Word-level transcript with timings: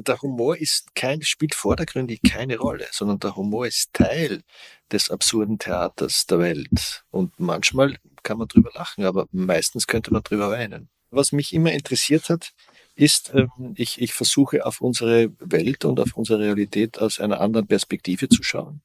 der 0.00 0.20
Humor 0.20 0.56
ist 0.56 0.94
kein, 0.94 1.22
spielt 1.22 1.54
vordergründig 1.54 2.20
keine 2.22 2.58
Rolle, 2.58 2.86
sondern 2.90 3.20
der 3.20 3.36
Humor 3.36 3.66
ist 3.66 3.92
Teil 3.92 4.42
des 4.90 5.10
absurden 5.10 5.58
Theaters 5.58 6.26
der 6.26 6.40
Welt. 6.40 7.04
Und 7.10 7.38
manchmal 7.38 7.96
kann 8.22 8.38
man 8.38 8.48
drüber 8.48 8.70
lachen, 8.74 9.04
aber 9.04 9.26
meistens 9.30 9.86
könnte 9.86 10.12
man 10.12 10.22
drüber 10.22 10.50
weinen. 10.50 10.88
Was 11.10 11.32
mich 11.32 11.52
immer 11.52 11.72
interessiert 11.72 12.28
hat, 12.28 12.52
ist, 12.96 13.32
ähm, 13.34 13.50
ich, 13.76 14.00
ich 14.00 14.12
versuche 14.12 14.66
auf 14.66 14.80
unsere 14.80 15.32
Welt 15.38 15.84
und 15.84 16.00
auf 16.00 16.16
unsere 16.16 16.40
Realität 16.40 16.98
aus 16.98 17.20
einer 17.20 17.40
anderen 17.40 17.66
Perspektive 17.66 18.28
zu 18.28 18.42
schauen, 18.42 18.82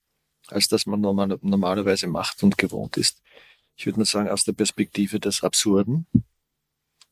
als 0.48 0.68
das 0.68 0.86
man 0.86 1.02
normal, 1.02 1.39
normalerweise 1.41 2.07
macht 2.07 2.44
und 2.44 2.57
gewohnt 2.57 2.98
ist. 2.98 3.21
Ich 3.76 3.86
würde 3.86 4.00
mal 4.00 4.05
sagen, 4.05 4.30
aus 4.30 4.44
der 4.44 4.54
Perspektive 4.54 5.20
des 5.20 5.41
Absurden, 5.44 6.05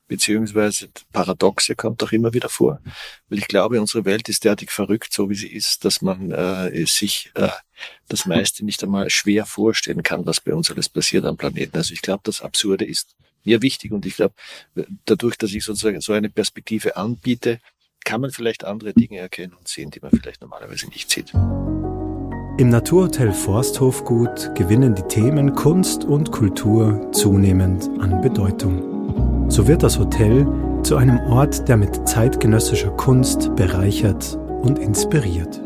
beziehungsweise 0.08 0.90
Paradoxe 1.12 1.76
kommt 1.76 2.02
auch 2.04 2.12
immer 2.12 2.34
wieder 2.34 2.50
vor. 2.50 2.80
Weil 3.30 3.40
ich 3.40 3.48
glaube, 3.48 3.80
unsere 3.80 4.06
Welt 4.06 4.30
ist 4.30 4.44
derartig 4.44 4.72
verrückt, 4.72 5.14
so 5.14 5.30
wie 5.30 5.36
sie 5.36 5.52
ist, 5.52 5.86
dass 5.86 6.02
man 6.02 6.32
äh, 6.32 6.86
sich 6.86 7.32
äh, 7.36 7.50
das 8.08 8.26
meiste 8.26 8.66
nicht 8.66 8.84
einmal 8.84 9.10
schwer 9.10 9.46
vorstellen 9.46 10.04
kann, 10.04 10.26
was 10.26 10.40
bei 10.40 10.54
uns 10.54 10.72
alles 10.72 10.90
passiert 10.90 11.26
am 11.26 11.38
Planeten. 11.38 11.78
Also 11.78 11.94
ich 11.94 12.02
glaube, 12.02 12.22
das 12.24 12.42
Absurde 12.42 12.86
ist 12.86 13.16
mir 13.44 13.62
wichtig 13.62 13.92
und 13.92 14.06
ich 14.06 14.16
glaube, 14.16 14.34
dadurch, 15.06 15.38
dass 15.38 15.54
ich 15.54 15.64
sozusagen 15.64 16.02
so 16.02 16.14
eine 16.14 16.30
Perspektive 16.30 16.98
anbiete, 16.98 17.60
kann 18.04 18.22
man 18.22 18.32
vielleicht 18.32 18.64
andere 18.64 18.94
Dinge 18.94 19.18
erkennen 19.18 19.54
und 19.54 19.68
sehen, 19.68 19.92
die 19.92 20.00
man 20.00 20.12
vielleicht 20.12 20.42
normalerweise 20.42 20.88
nicht 20.88 21.12
sieht. 21.12 21.34
Im 22.60 22.70
Naturhotel 22.70 23.34
Forsthofgut 23.34 24.56
gewinnen 24.56 24.96
die 24.96 25.04
Themen 25.04 25.54
Kunst 25.54 26.06
und 26.06 26.32
Kultur 26.32 27.12
zunehmend 27.12 27.88
an 28.00 28.22
Bedeutung. 28.22 28.97
So 29.50 29.68
wird 29.68 29.84
das 29.84 29.98
Hotel 29.98 30.46
zu 30.84 30.98
einem 30.98 31.20
Ort, 31.30 31.68
der 31.68 31.78
mit 31.78 32.08
zeitgenössischer 32.08 32.92
Kunst 32.92 33.56
bereichert 33.56 34.38
und 34.62 34.78
inspiriert. 34.80 35.62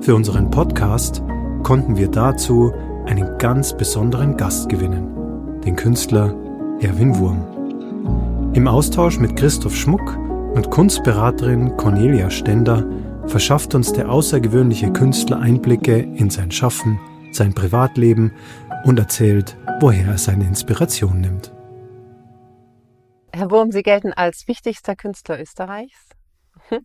Für 0.00 0.14
unseren 0.14 0.50
Podcast 0.50 1.22
konnten 1.62 1.96
wir 1.96 2.08
dazu 2.08 2.72
einen 3.06 3.38
ganz 3.38 3.76
besonderen 3.76 4.36
Gast 4.36 4.68
gewinnen, 4.68 5.60
den 5.64 5.76
Künstler 5.76 6.34
Erwin 6.80 7.18
Wurm. 7.18 8.52
Im 8.54 8.66
Austausch 8.68 9.18
mit 9.18 9.36
Christoph 9.36 9.76
Schmuck 9.76 10.16
und 10.54 10.70
Kunstberaterin 10.70 11.76
Cornelia 11.76 12.30
Stender 12.30 12.84
verschafft 13.26 13.74
uns 13.74 13.92
der 13.92 14.10
außergewöhnliche 14.10 14.90
Künstler 14.92 15.40
Einblicke 15.40 15.98
in 15.98 16.30
sein 16.30 16.50
Schaffen, 16.50 16.98
sein 17.32 17.52
Privatleben 17.52 18.32
und 18.84 18.98
erzählt, 18.98 19.56
woher 19.80 20.08
er 20.08 20.18
seine 20.18 20.44
Inspiration 20.44 21.20
nimmt. 21.20 21.52
Herr 23.38 23.52
Wurm, 23.52 23.70
Sie 23.70 23.84
gelten 23.84 24.12
als 24.12 24.48
wichtigster 24.48 24.96
Künstler 24.96 25.40
Österreichs, 25.40 26.08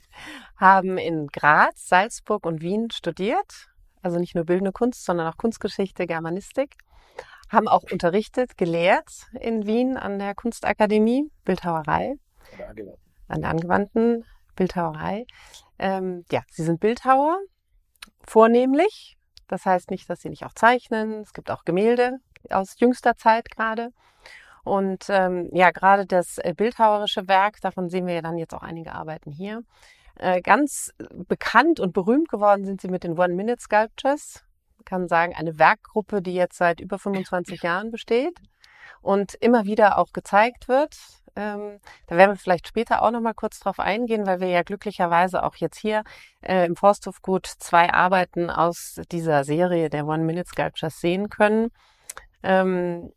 haben 0.56 1.00
in 1.00 1.26
Graz, 1.26 1.88
Salzburg 1.88 2.46
und 2.46 2.62
Wien 2.62 2.92
studiert, 2.92 3.72
also 4.04 4.20
nicht 4.20 4.36
nur 4.36 4.46
bildende 4.46 4.72
Kunst, 4.72 5.04
sondern 5.04 5.26
auch 5.26 5.38
Kunstgeschichte, 5.38 6.06
Germanistik, 6.06 6.76
haben 7.50 7.68
auch 7.68 7.82
unterrichtet, 7.92 8.56
gelehrt 8.56 9.26
in 9.40 9.66
Wien 9.66 9.98
an 9.98 10.20
der 10.20 10.36
Kunstakademie, 10.36 11.24
Bildhauerei, 11.44 12.18
an 13.28 13.42
der 13.42 13.50
angewandten 13.50 14.24
Bildhauerei. 14.56 15.26
Ähm, 15.80 16.24
ja, 16.32 16.44
Sie 16.52 16.64
sind 16.64 16.80
Bildhauer, 16.80 17.40
vornehmlich. 18.28 19.18
Das 19.48 19.66
heißt 19.66 19.90
nicht, 19.90 20.08
dass 20.08 20.22
Sie 20.22 20.30
nicht 20.30 20.46
auch 20.46 20.54
zeichnen. 20.54 21.22
Es 21.22 21.34
gibt 21.34 21.50
auch 21.50 21.66
Gemälde 21.66 22.20
aus 22.52 22.76
jüngster 22.80 23.18
Zeit 23.18 23.50
gerade. 23.50 23.90
Und 24.64 25.06
ähm, 25.10 25.50
ja, 25.52 25.72
gerade 25.72 26.06
das 26.06 26.38
äh, 26.38 26.54
bildhauerische 26.56 27.28
Werk, 27.28 27.60
davon 27.62 27.90
sehen 27.90 28.08
wir 28.08 28.14
ja 28.14 28.22
dann 28.22 28.38
jetzt 28.38 28.54
auch 28.54 28.64
einige 28.64 28.94
Arbeiten 28.94 29.32
hier. 29.32 29.64
Äh, 30.16 30.42
ganz 30.42 30.94
bekannt 31.28 31.80
und 31.80 31.94
berühmt 31.94 32.30
geworden 32.30 32.66
sind 32.66 32.82
sie 32.82 32.88
mit 32.88 33.04
den 33.04 33.18
One-Minute-Sculptures. 33.18 34.44
Man 34.78 34.86
kann 34.86 35.08
sagen, 35.08 35.34
eine 35.36 35.60
Werkgruppe, 35.60 36.22
die 36.22 36.34
jetzt 36.34 36.58
seit 36.58 36.80
über 36.80 37.00
25 37.00 37.64
Jahren 37.64 37.92
besteht 37.92 38.40
und 39.02 39.34
immer 39.36 39.66
wieder 39.66 39.98
auch 39.98 40.14
gezeigt 40.14 40.68
wird. 40.68 40.96
Ähm, 41.36 41.80
da 42.08 42.16
werden 42.16 42.32
wir 42.32 42.38
vielleicht 42.38 42.68
später 42.68 43.02
auch 43.02 43.10
noch 43.10 43.20
mal 43.20 43.34
kurz 43.34 43.60
drauf 43.60 43.80
eingehen, 43.80 44.28
weil 44.28 44.40
wir 44.40 44.50
ja 44.50 44.62
glücklicherweise 44.62 45.44
auch 45.44 45.56
jetzt 45.56 45.78
hier 45.78 46.04
äh, 46.42 46.66
im 46.66 46.76
Forsthofgut 46.76 47.48
zwei 47.48 47.92
Arbeiten 47.92 48.52
aus 48.52 49.02
dieser 49.12 49.44
Serie 49.44 49.90
der 49.90 50.06
One-Minute-Sculptures 50.06 51.02
sehen 51.02 51.30
können. 51.30 51.72
Ähm, 52.44 53.12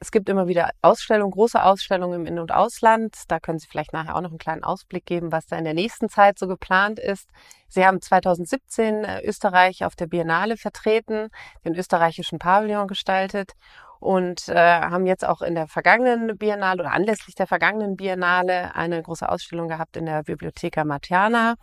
es 0.00 0.12
gibt 0.12 0.28
immer 0.28 0.46
wieder 0.46 0.70
Ausstellungen, 0.80 1.32
große 1.32 1.62
Ausstellungen 1.62 2.20
im 2.20 2.26
In- 2.26 2.38
und 2.38 2.52
Ausland. 2.52 3.16
Da 3.28 3.40
können 3.40 3.58
Sie 3.58 3.66
vielleicht 3.66 3.92
nachher 3.92 4.14
auch 4.14 4.20
noch 4.20 4.30
einen 4.30 4.38
kleinen 4.38 4.62
Ausblick 4.62 5.04
geben, 5.06 5.32
was 5.32 5.46
da 5.46 5.56
in 5.56 5.64
der 5.64 5.74
nächsten 5.74 6.08
Zeit 6.08 6.38
so 6.38 6.46
geplant 6.46 6.98
ist. 7.00 7.28
Sie 7.68 7.84
haben 7.84 8.00
2017 8.00 9.04
äh, 9.04 9.22
Österreich 9.24 9.84
auf 9.84 9.96
der 9.96 10.06
Biennale 10.06 10.56
vertreten, 10.56 11.28
den 11.64 11.74
österreichischen 11.74 12.38
Pavillon 12.38 12.86
gestaltet 12.86 13.52
und 13.98 14.48
äh, 14.48 14.54
haben 14.54 15.06
jetzt 15.06 15.26
auch 15.26 15.42
in 15.42 15.56
der 15.56 15.66
vergangenen 15.66 16.38
Biennale 16.38 16.82
oder 16.82 16.92
anlässlich 16.92 17.34
der 17.34 17.48
vergangenen 17.48 17.96
Biennale 17.96 18.76
eine 18.76 19.02
große 19.02 19.28
Ausstellung 19.28 19.66
gehabt 19.66 19.96
in 19.96 20.06
der 20.06 20.22
Bibliotheca 20.22 20.84
Martiana 20.84 21.56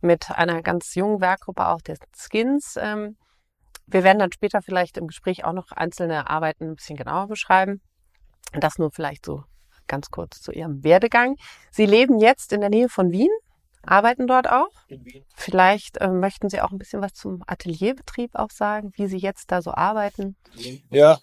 mit 0.00 0.30
einer 0.30 0.62
ganz 0.62 0.94
jungen 0.94 1.20
Werkgruppe 1.20 1.68
auch 1.68 1.82
der 1.82 1.96
Skins. 2.16 2.78
Ähm, 2.80 3.16
wir 3.92 4.04
werden 4.04 4.18
dann 4.18 4.32
später 4.32 4.62
vielleicht 4.62 4.96
im 4.96 5.06
Gespräch 5.06 5.44
auch 5.44 5.52
noch 5.52 5.72
einzelne 5.72 6.28
Arbeiten 6.28 6.64
ein 6.64 6.76
bisschen 6.76 6.96
genauer 6.96 7.28
beschreiben. 7.28 7.80
Das 8.52 8.78
nur 8.78 8.90
vielleicht 8.90 9.24
so 9.26 9.44
ganz 9.86 10.10
kurz 10.10 10.40
zu 10.40 10.52
Ihrem 10.52 10.82
Werdegang. 10.84 11.36
Sie 11.70 11.86
leben 11.86 12.18
jetzt 12.18 12.52
in 12.52 12.60
der 12.60 12.70
Nähe 12.70 12.88
von 12.88 13.10
Wien, 13.12 13.30
arbeiten 13.82 14.26
dort 14.26 14.48
auch. 14.48 14.70
In 14.88 15.04
Wien. 15.04 15.24
Vielleicht 15.34 15.98
äh, 15.98 16.08
möchten 16.08 16.48
Sie 16.48 16.60
auch 16.60 16.70
ein 16.70 16.78
bisschen 16.78 17.02
was 17.02 17.14
zum 17.14 17.42
Atelierbetrieb 17.46 18.34
auch 18.34 18.50
sagen, 18.50 18.92
wie 18.96 19.06
Sie 19.06 19.18
jetzt 19.18 19.50
da 19.50 19.60
so 19.60 19.72
arbeiten. 19.72 20.36
Ja, 20.90 21.18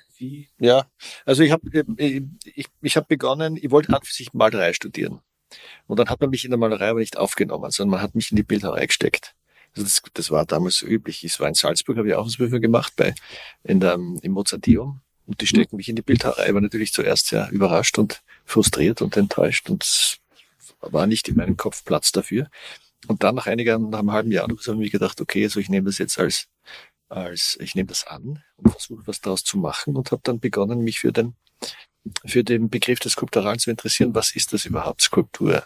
ja. 0.59 0.85
Also 1.25 1.43
ich 1.43 1.51
habe 1.51 1.67
äh, 1.97 2.21
ich, 2.43 2.67
ich 2.81 2.97
hab 2.97 3.07
begonnen, 3.07 3.57
ich 3.57 3.71
wollte 3.71 3.93
an 3.93 4.01
sich 4.03 4.33
Malerei 4.33 4.73
studieren. 4.73 5.21
Und 5.87 5.97
dann 5.97 6.09
hat 6.09 6.21
man 6.21 6.29
mich 6.29 6.45
in 6.45 6.51
der 6.51 6.59
Malerei 6.59 6.89
aber 6.89 6.99
nicht 6.99 7.17
aufgenommen, 7.17 7.71
sondern 7.71 7.91
man 7.91 8.01
hat 8.01 8.13
mich 8.13 8.31
in 8.31 8.37
die 8.37 8.43
Bildhauerei 8.43 8.85
gesteckt. 8.85 9.35
Also 9.75 9.83
das, 9.83 10.01
das 10.13 10.31
war 10.31 10.45
damals 10.45 10.77
so 10.77 10.85
üblich. 10.85 11.23
Ich 11.23 11.39
war 11.39 11.47
in 11.47 11.53
Salzburg, 11.53 11.97
habe 11.97 12.07
ich 12.07 12.15
auch 12.15 12.25
Ausprüfung 12.25 12.61
gemacht 12.61 12.93
bei 12.95 13.13
in 13.63 13.79
der, 13.79 13.93
im 13.93 14.31
Mozarteum. 14.31 15.01
Und 15.25 15.41
die 15.41 15.47
stecken 15.47 15.75
mich 15.75 15.89
in 15.89 15.95
die 15.95 16.01
Bildhauerei. 16.01 16.47
Ich 16.47 16.53
war 16.53 16.61
natürlich 16.61 16.91
zuerst 16.91 17.27
sehr 17.27 17.49
überrascht 17.51 17.99
und 17.99 18.21
frustriert 18.45 19.01
und 19.01 19.15
enttäuscht 19.15 19.69
und 19.69 20.19
war 20.81 21.05
nicht 21.05 21.27
in 21.27 21.35
meinem 21.35 21.55
Kopf 21.55 21.85
Platz 21.85 22.11
dafür. 22.11 22.49
Und 23.07 23.23
dann 23.23 23.35
nach 23.35 23.47
einigen, 23.47 23.89
nach 23.89 23.99
einem 23.99 24.11
halben 24.11 24.31
Jahr 24.31 24.43
habe 24.43 24.55
ich 24.59 24.67
mir 24.67 24.89
gedacht, 24.89 25.21
okay, 25.21 25.43
also 25.43 25.59
ich 25.59 25.69
nehme 25.69 25.85
das 25.85 25.99
jetzt 25.99 26.19
als, 26.19 26.47
als, 27.09 27.57
ich 27.61 27.75
nehme 27.75 27.87
das 27.87 28.07
an 28.07 28.43
und 28.57 28.71
versuche 28.71 29.05
was 29.05 29.21
daraus 29.21 29.43
zu 29.43 29.57
machen 29.57 29.95
und 29.95 30.11
habe 30.11 30.21
dann 30.23 30.39
begonnen, 30.39 30.81
mich 30.81 30.99
für 30.99 31.11
den, 31.11 31.35
für 32.25 32.43
den 32.43 32.69
Begriff 32.69 32.99
des 32.99 33.13
Skulpturalen 33.13 33.59
zu 33.59 33.69
interessieren. 33.69 34.15
Was 34.15 34.35
ist 34.35 34.51
das 34.53 34.65
überhaupt, 34.65 35.01
Skulptur? 35.01 35.65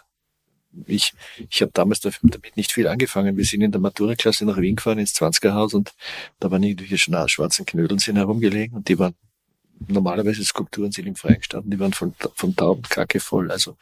Ich, 0.86 1.12
ich 1.50 1.62
habe 1.62 1.72
damals 1.72 2.00
damit 2.00 2.56
nicht 2.56 2.72
viel 2.72 2.88
angefangen. 2.88 3.36
Wir 3.36 3.44
sind 3.44 3.62
in 3.62 3.72
der 3.72 3.80
Matura-Klasse 3.80 4.44
nach 4.44 4.58
Wien 4.58 4.76
gefahren, 4.76 4.98
ins 4.98 5.14
20er-Haus 5.14 5.74
und 5.74 5.92
da 6.40 6.50
waren 6.50 6.62
irgendwelche 6.62 6.98
schwarzen 6.98 7.66
Knödeln 7.66 7.98
sind 7.98 8.16
herumgelegen 8.16 8.76
und 8.76 8.88
die 8.88 8.98
waren 8.98 9.14
normalerweise 9.88 10.44
Skulpturen 10.44 10.92
sind 10.92 11.06
im 11.06 11.16
Freien 11.16 11.38
gestanden, 11.38 11.70
die 11.70 11.78
waren 11.78 11.92
von, 11.92 12.14
von 12.34 12.54
Taubenkacke 12.54 13.20
voll. 13.20 13.50
Also 13.50 13.76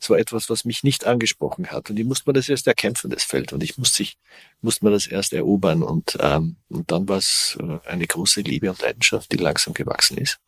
es 0.00 0.10
war 0.10 0.18
etwas, 0.18 0.50
was 0.50 0.64
mich 0.64 0.84
nicht 0.84 1.06
angesprochen 1.06 1.68
hat. 1.68 1.90
Und 1.90 1.98
ich 1.98 2.04
musste 2.04 2.28
mir 2.28 2.34
das 2.34 2.48
erst 2.48 2.66
erkämpfen, 2.66 3.10
das 3.10 3.24
Feld. 3.24 3.52
Und 3.52 3.62
ich 3.62 3.78
musste, 3.78 4.02
ich, 4.02 4.18
musste 4.60 4.84
mir 4.84 4.90
das 4.90 5.06
erst 5.06 5.32
erobern. 5.32 5.82
Und, 5.82 6.18
ähm, 6.20 6.56
und 6.68 6.90
dann 6.90 7.08
war 7.08 7.18
es 7.18 7.58
äh, 7.60 7.88
eine 7.88 8.06
große 8.06 8.42
Liebe 8.42 8.70
und 8.70 8.80
Leidenschaft, 8.80 9.32
die 9.32 9.36
langsam 9.36 9.74
gewachsen 9.74 10.18
ist. 10.18 10.38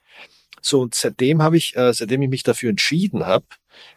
So, 0.63 0.81
und 0.81 0.95
seitdem 0.95 1.43
habe 1.43 1.57
ich, 1.57 1.77
äh, 1.77 1.93
seitdem 1.93 2.23
ich 2.23 2.29
mich 2.29 2.43
dafür 2.43 2.71
entschieden 2.71 3.27
habe, 3.27 3.47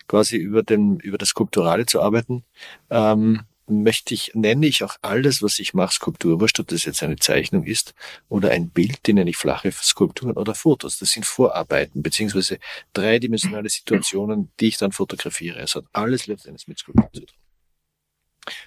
quasi 0.07 0.37
über 0.37 0.63
den, 0.63 0.99
über 0.99 1.17
das 1.17 1.29
Skulpturale 1.29 1.85
zu 1.85 2.01
arbeiten, 2.01 2.43
ähm, 2.89 3.41
möchte 3.67 4.13
ich, 4.13 4.31
nenne 4.33 4.67
ich 4.67 4.83
auch 4.83 4.97
alles, 5.01 5.41
was 5.41 5.59
ich 5.59 5.73
mache, 5.73 5.93
Skulptur, 5.93 6.41
wurscht, 6.41 6.59
ob 6.59 6.67
das 6.67 6.83
jetzt 6.85 7.01
eine 7.01 7.15
Zeichnung 7.15 7.63
ist 7.63 7.93
oder 8.27 8.51
ein 8.51 8.69
Bild, 8.69 9.05
die 9.07 9.13
nenne 9.13 9.29
ich 9.29 9.37
flache 9.37 9.71
Skulpturen 9.71 10.33
oder 10.33 10.53
Fotos. 10.53 10.99
Das 10.99 11.11
sind 11.11 11.25
Vorarbeiten, 11.25 12.03
beziehungsweise 12.03 12.59
dreidimensionale 12.93 13.69
Situationen, 13.69 14.51
die 14.59 14.67
ich 14.67 14.77
dann 14.77 14.91
fotografiere. 14.91 15.59
Es 15.59 15.75
hat 15.75 15.85
alles 15.93 16.27
letztendlich 16.27 16.67
mit 16.67 16.79
Skulptur 16.79 17.11
zu 17.13 17.25
tun. 17.25 17.37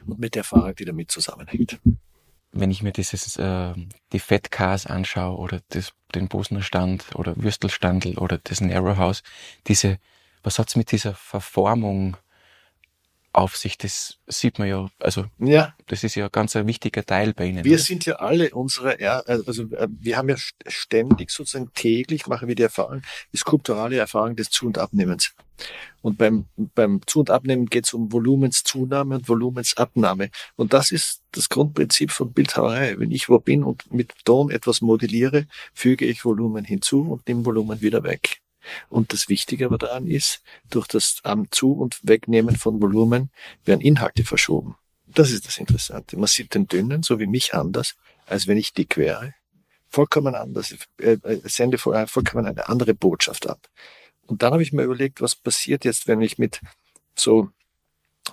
Und 0.07 0.19
mit 0.19 0.35
der 0.35 0.41
Erfahrung, 0.41 0.75
die 0.75 0.87
damit 0.87 1.11
zusammenhängt 1.11 1.79
wenn 2.61 2.71
ich 2.71 2.83
mir 2.83 2.93
dieses, 2.93 3.37
äh, 3.37 3.75
die 4.13 4.19
Fat 4.19 4.51
Cars 4.51 4.87
anschaue 4.87 5.39
oder 5.39 5.61
das, 5.69 5.93
den 6.15 6.29
Bosner 6.29 6.63
Stand 6.63 7.15
oder 7.15 7.37
Würstelstandel 7.37 8.19
oder 8.19 8.39
das 8.43 8.61
Narrow 8.61 8.97
House, 8.97 9.23
diese, 9.67 9.99
was 10.47 10.61
hat's 10.61 10.77
mit 10.77 10.93
dieser 10.93 11.13
Verformung 11.13 12.17
auf 13.33 13.57
sich. 13.57 13.77
Das 13.77 14.21
sieht 14.29 14.61
man 14.61 14.69
ja, 14.69 14.89
also 15.01 15.25
ja. 15.39 15.75
das 15.89 16.05
ist 16.05 16.15
ja 16.15 16.29
ganz 16.29 16.55
ein 16.55 16.69
wichtiger 16.69 17.05
Teil 17.05 17.35
bei 17.35 17.47
Ihnen. 17.47 17.65
Wir 17.65 17.73
oder? 17.73 17.83
sind 17.83 18.07
ja 18.07 18.15
alle 18.15 18.51
unsere, 18.51 19.01
ja, 19.03 19.19
also 19.19 19.65
äh, 19.75 19.89
wir 19.91 20.17
haben 20.17 20.29
ja 20.29 20.37
ständig 20.69 21.31
sozusagen 21.31 21.73
täglich 21.75 22.29
machen 22.29 22.47
wir 22.47 22.55
die 22.55 22.63
Erfahrung, 22.63 23.03
die 23.33 23.39
skulpturale 23.39 23.99
Erfahrung 23.99 24.37
des 24.37 24.49
Zu- 24.51 24.67
und 24.67 24.79
Abnehmens. 24.79 25.35
Und 26.01 26.17
beim, 26.17 26.47
beim 26.57 27.01
Zu- 27.07 27.21
und 27.21 27.31
Abnehmen 27.31 27.67
geht 27.67 27.87
es 27.87 27.93
um 27.93 28.13
Volumenszunahme 28.13 29.17
und 29.17 29.29
Volumensabnahme. 29.29 30.31
Und 30.55 30.75
das 30.75 30.93
ist 30.93 31.23
das 31.33 31.49
Grundprinzip 31.49 32.13
von 32.13 32.33
Bildhauerei. 32.33 33.01
Wenn 33.01 33.11
ich 33.11 33.29
wo 33.29 33.41
bin 33.41 33.65
und 33.65 33.93
mit 33.93 34.13
Ton 34.25 34.53
etwas 34.53 34.81
modelliere, 34.81 35.47
füge 35.75 36.05
ich 36.05 36.25
Volumen 36.25 36.65
hinzu 36.65 37.01
und 37.01 37.27
nehme 37.27 37.45
Volumen 37.45 37.81
wieder 37.81 38.05
weg. 38.05 38.43
Und 38.89 39.13
das 39.13 39.29
Wichtige 39.29 39.67
aber 39.67 39.79
daran 39.79 40.07
ist, 40.07 40.43
durch 40.71 40.87
das 40.87 41.21
am 41.23 41.51
Zu- 41.51 41.73
und 41.73 41.99
Wegnehmen 42.03 42.57
von 42.57 42.81
Volumen 42.81 43.31
werden 43.65 43.81
Inhalte 43.81 44.25
verschoben. 44.25 44.77
Das 45.07 45.31
ist 45.31 45.47
das 45.47 45.59
Interessante. 45.59 46.17
Man 46.17 46.27
sieht 46.27 46.55
den 46.55 46.67
Dünnen, 46.67 47.03
so 47.03 47.19
wie 47.19 47.27
mich, 47.27 47.55
anders, 47.55 47.95
als 48.27 48.47
wenn 48.47 48.59
ich 48.59 48.73
dick 48.73 48.97
wäre. 48.97 49.35
Vollkommen 49.89 50.35
anders. 50.35 50.75
Äh, 50.99 51.13
äh, 51.23 51.41
sende 51.45 51.79
vollkommen 51.79 52.47
eine 52.47 52.69
andere 52.69 52.95
Botschaft 52.95 53.49
ab. 53.49 53.69
Und 54.27 54.43
dann 54.43 54.53
habe 54.53 54.63
ich 54.63 54.73
mir 54.73 54.83
überlegt, 54.83 55.21
was 55.21 55.37
passiert 55.37 55.85
jetzt, 55.85 56.09
wenn 56.09 56.21
ich 56.21 56.39
mit 56.39 56.61
so 57.15 57.51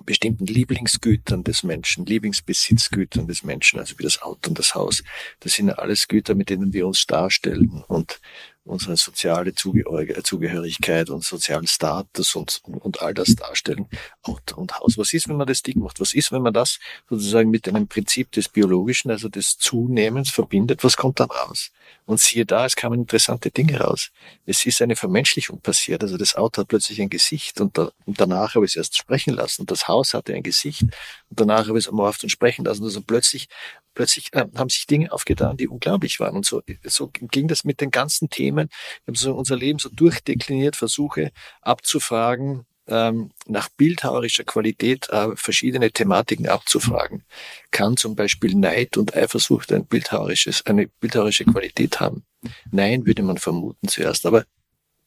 bestimmten 0.05 0.45
Lieblingsgütern 0.45 1.43
des 1.43 1.63
Menschen, 1.63 2.05
Lieblingsbesitzgütern 2.05 3.27
des 3.27 3.43
Menschen, 3.43 3.79
also 3.79 3.97
wie 3.99 4.03
das 4.03 4.21
Auto 4.21 4.49
und 4.49 4.57
das 4.57 4.73
Haus, 4.73 5.03
das 5.39 5.53
sind 5.53 5.67
ja 5.67 5.75
alles 5.75 6.07
Güter, 6.07 6.35
mit 6.35 6.49
denen 6.49 6.73
wir 6.73 6.87
uns 6.87 7.05
darstellen 7.05 7.83
und 7.87 8.19
unsere 8.65 8.95
soziale 8.95 9.53
Zugehörigkeit 9.53 11.09
und 11.09 11.23
sozialen 11.23 11.67
Status 11.67 12.35
und, 12.35 12.61
und 12.65 13.01
all 13.01 13.13
das 13.13 13.35
darstellen. 13.35 13.87
Auto 14.21 14.55
und 14.55 14.79
Haus. 14.79 14.97
Was 14.97 15.13
ist, 15.13 15.27
wenn 15.27 15.35
man 15.35 15.47
das 15.47 15.63
dick 15.63 15.75
macht? 15.75 15.99
Was 15.99 16.13
ist, 16.13 16.31
wenn 16.31 16.41
man 16.41 16.53
das 16.53 16.79
sozusagen 17.09 17.49
mit 17.49 17.67
einem 17.67 17.87
Prinzip 17.87 18.31
des 18.31 18.47
Biologischen, 18.47 19.11
also 19.11 19.27
des 19.27 19.57
Zunehmens 19.57 20.29
verbindet? 20.29 20.83
Was 20.83 20.95
kommt 20.95 21.19
dann 21.19 21.29
raus? 21.29 21.71
Und 22.05 22.21
siehe 22.21 22.45
da, 22.45 22.65
es 22.65 22.75
kamen 22.75 23.01
interessante 23.01 23.51
Dinge 23.51 23.79
raus. 23.79 24.11
Es 24.45 24.65
ist 24.65 24.81
eine 24.81 24.95
Vermenschlichung 24.95 25.59
passiert. 25.59 26.01
Also 26.01 26.17
das 26.17 26.35
Auto 26.35 26.61
hat 26.61 26.69
plötzlich 26.69 27.01
ein 27.01 27.09
Gesicht 27.09 27.59
und, 27.59 27.77
da, 27.77 27.91
und 28.05 28.19
danach 28.19 28.55
habe 28.55 28.65
ich 28.65 28.71
es 28.71 28.75
erst 28.77 28.97
sprechen 28.97 29.33
lassen. 29.33 29.63
Und 29.63 29.71
das 29.71 29.87
Haus 29.89 30.13
hatte 30.13 30.33
ein 30.33 30.43
Gesicht 30.43 30.83
und 30.83 31.39
danach 31.39 31.67
habe 31.67 31.77
ich 31.77 31.85
es 31.85 31.89
amorpht 31.89 32.23
und 32.23 32.29
sprechen 32.29 32.63
lassen. 32.63 32.83
Also 32.83 33.01
plötzlich 33.01 33.49
plötzlich 33.93 34.29
äh, 34.33 34.45
haben 34.55 34.69
sich 34.69 34.85
Dinge 34.85 35.11
aufgetan, 35.11 35.57
die 35.57 35.67
unglaublich 35.67 36.19
waren. 36.19 36.35
Und 36.35 36.45
so, 36.45 36.61
so 36.83 37.09
ging 37.09 37.47
das 37.47 37.63
mit 37.63 37.81
den 37.81 37.91
ganzen 37.91 38.29
Themen. 38.29 38.69
Wir 39.05 39.11
haben 39.11 39.15
so 39.15 39.33
unser 39.33 39.55
Leben 39.55 39.79
so 39.79 39.89
durchdekliniert, 39.89 40.75
versuche 40.75 41.31
abzufragen, 41.61 42.65
ähm, 42.87 43.31
nach 43.47 43.69
bildhauerischer 43.69 44.43
Qualität 44.43 45.09
äh, 45.09 45.35
verschiedene 45.35 45.91
Thematiken 45.91 46.47
abzufragen. 46.47 47.23
Kann 47.71 47.97
zum 47.97 48.15
Beispiel 48.15 48.55
Neid 48.55 48.97
und 48.97 49.15
Eifersucht 49.15 49.71
ein 49.71 49.85
bildhauerisches, 49.85 50.65
eine 50.65 50.87
bildhauerische 50.99 51.45
Qualität 51.45 51.99
haben? 51.99 52.25
Nein, 52.71 53.05
würde 53.05 53.23
man 53.23 53.37
vermuten 53.37 53.87
zuerst. 53.87 54.25
Aber 54.25 54.43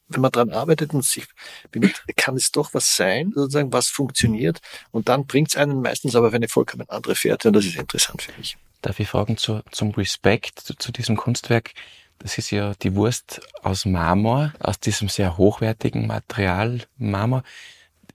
wenn 0.09 0.21
man 0.21 0.31
dran 0.31 0.51
arbeitet 0.51 0.93
und 0.93 1.03
sich 1.03 1.25
bemüht, 1.71 2.01
kann 2.15 2.35
es 2.35 2.51
doch 2.51 2.73
was 2.73 2.95
sein, 2.95 3.31
sozusagen, 3.35 3.73
was 3.73 3.89
funktioniert. 3.89 4.59
Und 4.91 5.09
dann 5.09 5.25
bringt 5.25 5.49
es 5.49 5.57
einen 5.57 5.81
meistens 5.81 6.15
aber 6.15 6.27
auf 6.27 6.33
eine 6.33 6.47
vollkommen 6.47 6.89
andere 6.89 7.15
Fährte. 7.15 7.49
Und 7.49 7.55
das 7.55 7.65
ist 7.65 7.75
interessant 7.75 8.21
für 8.21 8.37
mich. 8.37 8.57
Darf 8.81 8.99
ich 8.99 9.09
fragen 9.09 9.37
zu, 9.37 9.61
zum 9.71 9.91
Respekt 9.91 10.59
zu, 10.59 10.75
zu 10.75 10.91
diesem 10.91 11.17
Kunstwerk? 11.17 11.71
Das 12.19 12.37
ist 12.37 12.51
ja 12.51 12.73
die 12.75 12.95
Wurst 12.95 13.41
aus 13.61 13.85
Marmor, 13.85 14.53
aus 14.59 14.79
diesem 14.79 15.09
sehr 15.09 15.37
hochwertigen 15.37 16.07
Material 16.07 16.81
Marmor. 16.97 17.43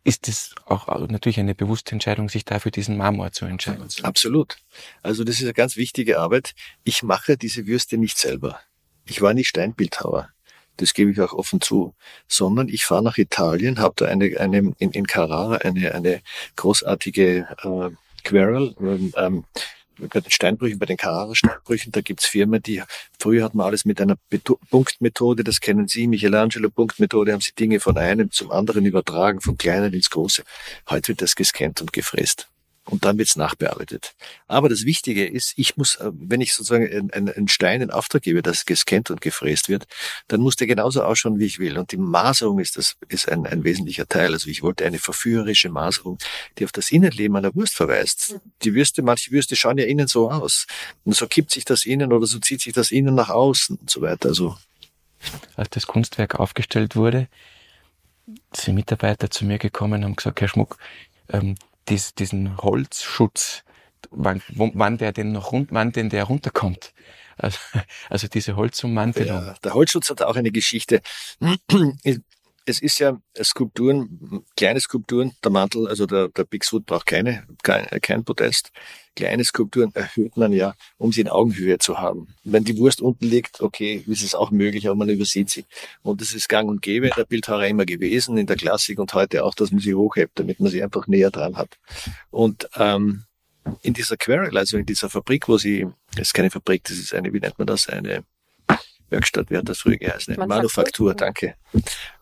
Ist 0.04 0.26
das 0.26 0.54
auch 0.66 0.88
natürlich 1.08 1.38
eine 1.38 1.54
bewusste 1.54 1.92
Entscheidung, 1.92 2.28
sich 2.28 2.44
dafür 2.44 2.72
diesen 2.72 2.96
Marmor 2.96 3.30
zu 3.30 3.44
entscheiden? 3.44 3.86
Absolut. 4.02 4.56
Also 5.02 5.22
das 5.22 5.36
ist 5.36 5.42
eine 5.42 5.52
ganz 5.52 5.76
wichtige 5.76 6.18
Arbeit. 6.18 6.54
Ich 6.82 7.04
mache 7.04 7.36
diese 7.36 7.66
Würste 7.68 7.98
nicht 7.98 8.18
selber. 8.18 8.58
Ich 9.04 9.22
war 9.22 9.34
nicht 9.34 9.48
Steinbildhauer. 9.48 10.30
Das 10.76 10.94
gebe 10.94 11.10
ich 11.10 11.20
auch 11.20 11.32
offen 11.32 11.60
zu. 11.60 11.94
Sondern 12.28 12.68
ich 12.68 12.84
fahre 12.84 13.02
nach 13.02 13.18
Italien, 13.18 13.78
habe 13.78 13.94
da 13.96 14.06
eine, 14.06 14.38
eine 14.38 14.72
in, 14.78 14.90
in 14.90 15.06
Carrara 15.06 15.56
eine, 15.56 15.94
eine 15.94 16.22
großartige 16.56 17.46
äh, 17.62 17.90
Querel, 18.24 18.74
ähm, 19.16 19.44
bei 19.98 20.20
den 20.20 20.30
Steinbrüchen, 20.30 20.78
bei 20.78 20.86
den 20.86 20.96
Carrara-Steinbrüchen, 20.96 21.92
da 21.92 22.00
gibt's 22.00 22.26
Firmen, 22.26 22.62
die, 22.62 22.82
früher 23.18 23.44
hat 23.44 23.54
man 23.54 23.66
alles 23.66 23.84
mit 23.84 24.00
einer 24.00 24.16
Punktmethode, 24.70 25.44
das 25.44 25.60
kennen 25.60 25.88
Sie, 25.88 26.06
Michelangelo-Punktmethode, 26.06 27.32
haben 27.32 27.40
Sie 27.40 27.52
Dinge 27.52 27.80
von 27.80 27.96
einem 27.98 28.30
zum 28.30 28.50
anderen 28.50 28.86
übertragen, 28.86 29.40
vom 29.40 29.56
Kleinen 29.58 29.92
ins 29.92 30.10
Große. 30.10 30.42
Heute 30.88 31.08
wird 31.08 31.22
das 31.22 31.36
gescannt 31.36 31.80
und 31.80 31.92
gefräst 31.92 32.51
und 32.84 33.04
dann 33.04 33.16
wird's 33.16 33.36
nachbearbeitet. 33.36 34.14
Aber 34.48 34.68
das 34.68 34.84
Wichtige 34.84 35.26
ist, 35.26 35.52
ich 35.56 35.76
muss, 35.76 35.96
äh, 35.96 36.10
wenn 36.12 36.40
ich 36.40 36.52
sozusagen 36.52 37.12
einen 37.12 37.48
Stein 37.48 37.80
in 37.80 37.90
Auftrag 37.90 38.22
gebe, 38.22 38.42
das 38.42 38.64
gescannt 38.64 39.10
und 39.10 39.20
gefräst 39.20 39.68
wird, 39.68 39.86
dann 40.28 40.40
muss 40.40 40.56
der 40.56 40.66
genauso 40.66 41.02
ausschauen, 41.04 41.38
wie 41.38 41.46
ich 41.46 41.58
will. 41.58 41.78
Und 41.78 41.92
die 41.92 41.96
Maserung 41.96 42.58
ist 42.58 42.76
das 42.76 42.96
ist 43.08 43.28
ein, 43.28 43.46
ein 43.46 43.62
wesentlicher 43.64 44.06
Teil. 44.08 44.32
Also 44.32 44.50
ich 44.50 44.62
wollte 44.62 44.84
eine 44.84 44.98
verführerische 44.98 45.68
Maserung, 45.68 46.18
die 46.58 46.64
auf 46.64 46.72
das 46.72 46.90
Innenleben 46.90 47.36
einer 47.36 47.54
Wurst 47.54 47.74
verweist. 47.74 48.40
Die 48.62 48.74
Würste, 48.74 49.02
manche 49.02 49.30
Würste 49.30 49.54
schauen 49.54 49.78
ja 49.78 49.84
innen 49.84 50.08
so 50.08 50.30
aus. 50.30 50.66
Und 51.04 51.14
so 51.14 51.26
kippt 51.28 51.52
sich 51.52 51.64
das 51.64 51.84
innen 51.84 52.12
oder 52.12 52.26
so 52.26 52.38
zieht 52.40 52.62
sich 52.62 52.72
das 52.72 52.90
innen 52.90 53.14
nach 53.14 53.30
außen 53.30 53.76
und 53.76 53.90
so 53.90 54.00
weiter. 54.00 54.28
Also 54.30 54.56
als 55.54 55.70
das 55.70 55.86
Kunstwerk 55.86 56.34
aufgestellt 56.40 56.96
wurde, 56.96 57.28
sind 58.52 58.74
Mitarbeiter 58.74 59.30
zu 59.30 59.44
mir 59.44 59.58
gekommen 59.58 60.00
und 60.00 60.04
haben 60.04 60.16
gesagt, 60.16 60.40
Herr 60.40 60.48
Schmuck, 60.48 60.78
ähm, 61.28 61.54
dies, 61.88 62.14
diesen 62.14 62.56
Holzschutz, 62.58 63.64
wann, 64.10 64.42
wann 64.48 64.98
der 64.98 65.12
denn 65.12 65.32
noch 65.32 65.52
rund, 65.52 65.70
wann 65.72 65.92
denn 65.92 66.08
der 66.10 66.24
runterkommt. 66.24 66.92
Also, 67.36 67.58
also 68.10 68.28
diese 68.28 68.56
Holzummantelung. 68.56 69.46
Ja, 69.46 69.54
der 69.62 69.74
Holzschutz 69.74 70.10
hat 70.10 70.22
auch 70.22 70.36
eine 70.36 70.50
Geschichte. 70.50 71.00
Es 72.64 72.80
ist 72.80 72.98
ja 73.00 73.20
Skulpturen, 73.42 74.44
kleine 74.56 74.80
Skulpturen, 74.80 75.32
der 75.42 75.50
Mantel, 75.50 75.88
also 75.88 76.06
der, 76.06 76.28
der 76.28 76.44
Bigfoot 76.44 76.86
braucht 76.86 77.06
keine, 77.06 77.44
kein, 77.62 77.86
kein 78.00 78.24
Podest. 78.24 78.70
Kleine 79.16 79.44
Skulpturen 79.44 79.90
erhöht 79.94 80.36
man 80.36 80.52
ja, 80.52 80.74
um 80.96 81.12
sie 81.12 81.22
in 81.22 81.28
Augenhöhe 81.28 81.78
zu 81.78 81.98
haben. 81.98 82.28
Wenn 82.44 82.64
die 82.64 82.78
Wurst 82.78 83.00
unten 83.00 83.26
liegt, 83.26 83.60
okay, 83.60 84.04
ist 84.06 84.22
es 84.22 84.34
auch 84.34 84.50
möglich, 84.50 84.86
aber 84.86 84.94
man 84.94 85.08
übersieht 85.08 85.50
sie. 85.50 85.64
Und 86.02 86.22
es 86.22 86.32
ist 86.32 86.48
gang 86.48 86.68
und 86.68 86.82
gäbe 86.82 87.08
in 87.08 87.12
der 87.16 87.24
Bildhauerei 87.24 87.68
immer 87.68 87.84
gewesen, 87.84 88.38
in 88.38 88.46
der 88.46 88.56
Klassik 88.56 88.98
und 88.98 89.12
heute 89.12 89.44
auch, 89.44 89.54
dass 89.54 89.72
man 89.72 89.80
sie 89.80 89.94
hochhebt, 89.94 90.38
damit 90.38 90.60
man 90.60 90.70
sie 90.70 90.82
einfach 90.82 91.08
näher 91.08 91.30
dran 91.30 91.56
hat. 91.56 91.78
Und 92.30 92.68
ähm, 92.76 93.24
in 93.82 93.92
dieser 93.92 94.16
Quarrel, 94.16 94.56
also 94.56 94.76
in 94.76 94.86
dieser 94.86 95.10
Fabrik, 95.10 95.48
wo 95.48 95.58
sie, 95.58 95.86
das 96.16 96.28
ist 96.28 96.34
keine 96.34 96.50
Fabrik, 96.50 96.84
das 96.84 96.96
ist 96.98 97.12
eine, 97.12 97.32
wie 97.32 97.40
nennt 97.40 97.58
man 97.58 97.66
das, 97.66 97.88
eine 97.88 98.24
Werkstatt, 99.12 99.50
wie 99.50 99.56
hat 99.56 99.68
das 99.68 99.78
früher 99.78 99.96
geheißen, 99.96 100.34
eine 100.34 100.46
Manufaktur, 100.46 101.14
danke. 101.14 101.54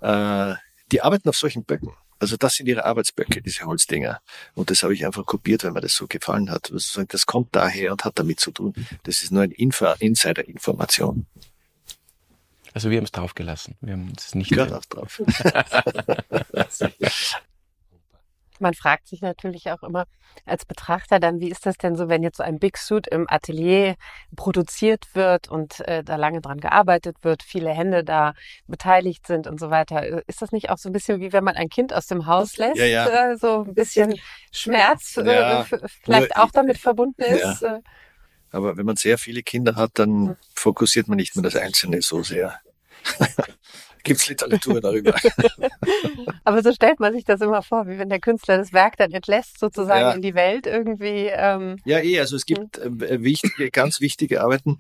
Äh, 0.01 0.55
die 0.93 1.01
arbeiten 1.01 1.29
auf 1.29 1.37
solchen 1.37 1.65
Böcken. 1.65 1.93
Also 2.19 2.37
das 2.37 2.55
sind 2.55 2.67
ihre 2.67 2.85
Arbeitsböcke, 2.85 3.41
diese 3.41 3.65
Holzdinger. 3.65 4.21
Und 4.55 4.71
das 4.71 4.83
habe 4.83 4.93
ich 4.93 5.07
einfach 5.07 5.25
kopiert, 5.25 5.65
weil 5.65 5.71
mir 5.71 5.81
das 5.81 5.95
so 5.95 6.07
gefallen 6.07 6.51
hat. 6.51 6.71
Das 7.09 7.25
kommt 7.25 7.57
daher 7.57 7.93
und 7.93 8.05
hat 8.05 8.19
damit 8.19 8.41
zu 8.41 8.51
tun. 8.51 8.75
Das 9.05 9.23
ist 9.23 9.33
nur 9.33 9.43
eine 9.43 9.55
Insider-Information. 9.55 11.27
Also 12.75 12.91
wir 12.91 12.99
haben 12.99 13.05
es 13.05 13.13
draufgelassen. 13.13 13.77
Wir 13.81 13.95
haben 13.95 14.13
es 14.17 14.35
nicht 14.35 14.51
Gehört 14.51 14.95
drauf. 14.95 15.23
Man 18.61 18.75
fragt 18.75 19.09
sich 19.09 19.23
natürlich 19.23 19.71
auch 19.71 19.83
immer 19.83 20.07
als 20.45 20.65
Betrachter 20.65 21.19
dann, 21.19 21.41
wie 21.41 21.51
ist 21.51 21.67
das 21.67 21.77
denn 21.77 21.97
so, 21.97 22.09
wenn 22.09 22.23
jetzt 22.23 22.37
so 22.37 22.43
ein 22.43 22.59
Big 22.59 22.77
Suit 22.77 23.07
im 23.09 23.27
Atelier 23.29 23.97
produziert 24.37 25.07
wird 25.15 25.49
und 25.49 25.81
äh, 25.89 26.05
da 26.05 26.17
lange 26.17 26.41
dran 26.41 26.61
gearbeitet 26.61 27.17
wird, 27.23 27.43
viele 27.43 27.71
Hände 27.71 28.05
da 28.05 28.35
beteiligt 28.67 29.27
sind 29.27 29.47
und 29.47 29.59
so 29.59 29.71
weiter. 29.71 30.27
Ist 30.29 30.43
das 30.43 30.53
nicht 30.53 30.71
auch 30.71 30.79
so 30.79 30.89
ein 30.89 30.93
bisschen 30.93 31.21
wie 31.21 31.33
wenn 31.33 31.45
man 31.45 31.57
ein 31.57 31.69
Kind 31.69 31.93
aus 31.93 32.07
dem 32.07 32.27
Haus 32.27 32.57
lässt? 32.57 32.77
Ja, 32.77 32.87
ja. 32.87 33.33
Äh, 33.33 33.37
so 33.37 33.65
ein 33.65 33.75
bisschen 33.75 34.15
Schmerz 34.53 35.17
äh, 35.17 35.35
ja. 35.35 35.67
vielleicht 36.03 36.37
auch 36.37 36.51
damit 36.51 36.79
verbunden 36.79 37.23
ist? 37.23 37.63
Ja. 37.63 37.77
Äh? 37.77 37.81
Aber 38.53 38.77
wenn 38.77 38.87
man 38.87 38.97
sehr 38.97 39.19
viele 39.19 39.43
Kinder 39.43 39.77
hat, 39.77 39.93
dann 39.95 40.37
fokussiert 40.55 41.09
man 41.09 41.17
nicht 41.17 41.37
mehr 41.37 41.43
das 41.43 41.57
Einzelne 41.57 42.03
so 42.03 42.23
sehr. 42.23 42.61
Gibt's 44.03 44.29
Literatur 44.29 44.81
darüber. 44.81 45.15
Aber 46.45 46.63
so 46.63 46.73
stellt 46.73 47.01
man 47.01 47.13
sich 47.13 47.25
das 47.25 47.41
immer 47.41 47.63
vor, 47.63 47.87
wie 47.87 47.99
wenn 47.99 48.09
der 48.09 48.21
Künstler 48.21 48.59
das 48.59 48.73
Werk 48.73 48.97
dann 48.97 49.13
entlässt, 49.13 49.59
sozusagen 49.59 50.01
ja. 50.01 50.13
in 50.13 50.23
die 50.23 50.35
Welt 50.35 50.67
irgendwie. 50.67 51.31
Ähm. 51.33 51.77
Ja, 51.85 51.99
eh, 52.01 52.21
also 52.21 52.37
es 52.37 52.47
gibt 52.47 52.79
äh, 52.79 53.23
wichtige, 53.23 53.71
ganz 53.71 54.01
wichtige 54.01 54.43
Arbeiten. 54.43 54.79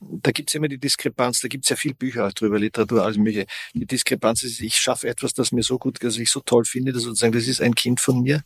Da 0.00 0.32
gibt's 0.32 0.54
immer 0.54 0.68
die 0.68 0.78
Diskrepanz, 0.78 1.40
da 1.40 1.48
gibt's 1.48 1.68
ja 1.68 1.76
viel 1.76 1.94
Bücher 1.94 2.26
auch 2.26 2.32
drüber, 2.32 2.58
Literatur, 2.58 3.04
alles 3.04 3.18
mögliche. 3.18 3.46
Die 3.74 3.86
Diskrepanz 3.86 4.42
ist, 4.42 4.60
ich 4.60 4.76
schaffe 4.76 5.08
etwas, 5.08 5.32
das 5.32 5.52
mir 5.52 5.62
so 5.62 5.78
gut, 5.78 6.02
das 6.02 6.16
ich 6.18 6.30
so 6.30 6.40
toll 6.40 6.64
finde, 6.64 6.92
dass 6.92 7.02
sozusagen, 7.02 7.32
das 7.32 7.46
ist 7.46 7.60
ein 7.60 7.74
Kind 7.74 8.00
von 8.00 8.22
mir. 8.22 8.42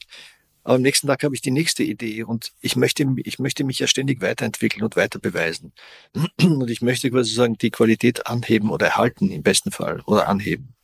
Aber 0.67 0.75
am 0.75 0.83
nächsten 0.83 1.07
Tag 1.07 1.23
habe 1.23 1.33
ich 1.33 1.41
die 1.41 1.53
nächste 1.53 1.85
Idee 1.85 2.25
und 2.25 2.53
ich 2.61 2.75
möchte, 2.75 3.07
ich 3.23 3.39
möchte 3.39 3.63
mich 3.63 3.79
ja 3.79 3.87
ständig 3.87 4.21
weiterentwickeln 4.21 4.83
und 4.83 4.97
weiter 4.97 5.21
beweisen. 5.21 5.73
Und 6.41 6.69
ich 6.69 6.83
möchte 6.83 7.09
quasi 7.09 7.33
sagen, 7.33 7.57
die 7.57 7.71
Qualität 7.71 8.27
anheben 8.27 8.71
oder 8.71 8.87
erhalten 8.87 9.31
im 9.31 9.45
besten 9.45 9.71
Fall 9.71 10.01
oder 10.07 10.27
anheben. 10.27 10.75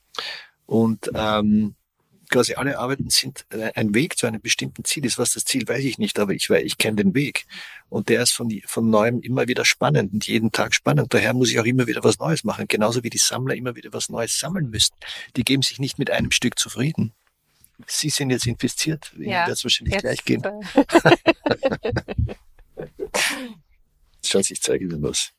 Und 0.67 1.11
ähm, 1.17 1.75
quasi 2.31 2.55
alle 2.55 2.79
Arbeiten 2.79 3.11
sind 3.11 3.45
ein 3.75 3.93
Weg 3.93 4.17
zu 4.17 4.29
einem 4.29 4.41
bestimmten 4.41 4.85
Ziel. 4.85 5.05
Ist 5.05 5.19
was 5.19 5.33
das 5.33 5.45
Ziel, 5.45 5.67
weiß 5.67 5.83
ich 5.83 5.99
nicht, 5.99 6.17
aber 6.21 6.33
ich 6.33 6.49
weiß, 6.49 6.63
ich 6.63 6.79
kenne 6.79 7.03
den 7.03 7.15
Weg. 7.17 7.47
Und 7.89 8.09
der 8.09 8.23
ist 8.23 8.35
von, 8.35 8.57
von 8.65 8.89
neuem 8.89 9.21
immer 9.21 9.49
wieder 9.49 9.65
spannend 9.65 10.13
und 10.13 10.29
jeden 10.29 10.53
Tag 10.53 10.77
spannend. 10.77 11.13
Daher 11.13 11.35
muss 11.35 11.51
ich 11.51 11.59
auch 11.59 11.65
immer 11.65 11.89
wieder 11.89 12.05
was 12.05 12.21
Neues 12.21 12.45
machen. 12.45 12.67
Genauso 12.69 13.03
wie 13.03 13.11
die 13.11 13.19
Sammler 13.19 13.57
immer 13.57 13.75
wieder 13.75 13.93
was 13.93 14.11
Neues 14.11 14.39
sammeln 14.39 14.71
müssen. 14.71 14.95
Die 15.37 15.43
geben 15.43 15.63
sich 15.63 15.81
nicht 15.81 15.99
mit 15.99 16.09
einem 16.09 16.31
Stück 16.31 16.57
zufrieden. 16.57 17.15
Sie 17.87 18.11
sind 18.11 18.31
jetzt 18.31 18.47
infiziert. 18.47 19.13
Ihnen 19.15 19.31
ja, 19.31 19.47
wird 19.47 19.57
es 19.57 19.65
wahrscheinlich 19.65 19.99
gleich 19.99 20.25
gehen. 20.25 20.43
Schauen 24.25 24.43
Sie, 24.43 24.55
ich 24.55 24.63
zeige 24.63 24.85
Ihnen 24.85 25.03
was. 25.03 25.33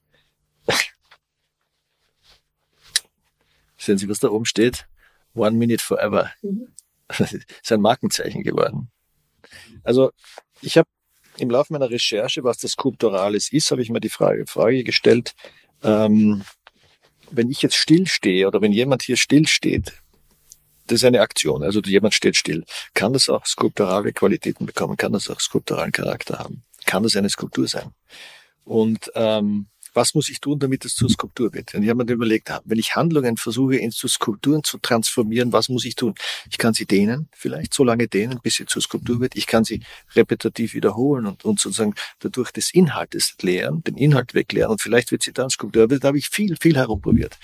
Sehen 3.78 3.98
Sie, 3.98 4.08
was 4.08 4.20
da 4.20 4.30
oben 4.30 4.46
steht? 4.46 4.88
One 5.34 5.58
Minute 5.58 5.84
Forever. 5.84 6.32
Mhm. 6.42 6.68
Das 7.08 7.34
ist 7.34 7.72
ein 7.72 7.82
Markenzeichen 7.82 8.44
geworden. 8.44 8.90
Also 9.84 10.12
ich 10.62 10.78
habe 10.78 10.88
im 11.38 11.50
Laufe 11.50 11.74
meiner 11.74 11.90
Recherche, 11.90 12.44
was 12.44 12.58
das 12.60 12.72
Skulpturales 12.72 13.52
ist, 13.52 13.72
habe 13.72 13.82
ich 13.82 13.90
mir 13.90 14.00
die 14.00 14.10
Frage, 14.10 14.46
Frage 14.46 14.84
gestellt, 14.84 15.34
ähm, 15.82 16.44
wenn 17.32 17.50
ich 17.50 17.62
jetzt 17.62 17.76
stillstehe 17.76 18.48
oder 18.48 18.62
wenn 18.62 18.72
jemand 18.72 19.02
hier 19.02 19.18
stillsteht, 19.18 20.03
das 20.88 20.98
ist 20.98 21.06
eine 21.06 21.22
Aktion, 21.22 21.64
also 21.64 21.82
jemand 21.82 22.14
steht 22.14 22.36
still, 22.36 22.64
kann 22.94 23.14
das 23.14 23.30
auch 23.30 23.46
skulpturale 23.46 24.14
Qualitäten 24.14 24.66
bekommen, 24.66 24.98
kann 24.98 25.14
das 25.14 25.30
auch 25.30 25.40
skulpturalen 25.40 25.92
Charakter 25.92 26.40
haben, 26.40 26.64
kann 26.86 27.04
das 27.04 27.16
eine 27.16 27.30
Skulptur 27.30 27.68
sein. 27.68 27.92
Und 28.66 29.12
ähm, 29.16 29.68
was 29.94 30.16
muss 30.16 30.30
ich 30.30 30.40
tun, 30.40 30.60
damit 30.60 30.86
es 30.86 30.96
zur 30.96 31.10
Skulptur 31.10 31.54
wird? 31.54 31.74
Und 31.76 31.84
ich 31.84 31.90
habe 31.90 32.04
mir 32.04 32.12
überlegt, 32.12 32.52
wenn 32.66 32.80
ich 32.80 32.96
Handlungen 32.96 33.38
versuche, 33.38 33.76
in 33.76 33.92
zu 33.92 34.08
Skulpturen 34.08 34.64
zu 34.64 34.78
transformieren, 34.80 35.54
was 35.54 35.70
muss 35.70 35.86
ich 35.86 35.96
tun? 35.96 36.16
Ich 36.50 36.58
kann 36.58 36.74
sie 36.74 36.86
dehnen, 36.86 37.30
vielleicht 37.32 37.74
so 37.74 37.84
lange 37.84 38.08
dehnen, 38.08 38.40
bis 38.42 38.56
sie 38.56 38.66
zur 38.66 38.82
Skulptur 38.82 39.20
wird. 39.20 39.36
Ich 39.36 39.48
kann 39.48 39.64
sie 39.64 39.82
repetitiv 40.16 40.74
wiederholen 40.74 41.28
und, 41.28 41.46
und 41.46 41.60
sozusagen 41.60 41.94
dadurch 42.20 42.52
des 42.52 42.74
Inhaltes 42.74 43.36
leeren, 43.42 43.84
den 43.84 43.96
Inhalt 43.96 44.34
wegleeren 44.34 44.72
und 44.72 44.82
vielleicht 44.82 45.12
wird 45.12 45.24
sie 45.24 45.34
dann 45.34 45.50
Skulptur. 45.50 45.84
Aber 45.84 46.00
da 46.00 46.08
habe 46.08 46.18
ich 46.18 46.30
viel, 46.30 46.58
viel 46.60 46.76
herumprobiert. 46.76 47.38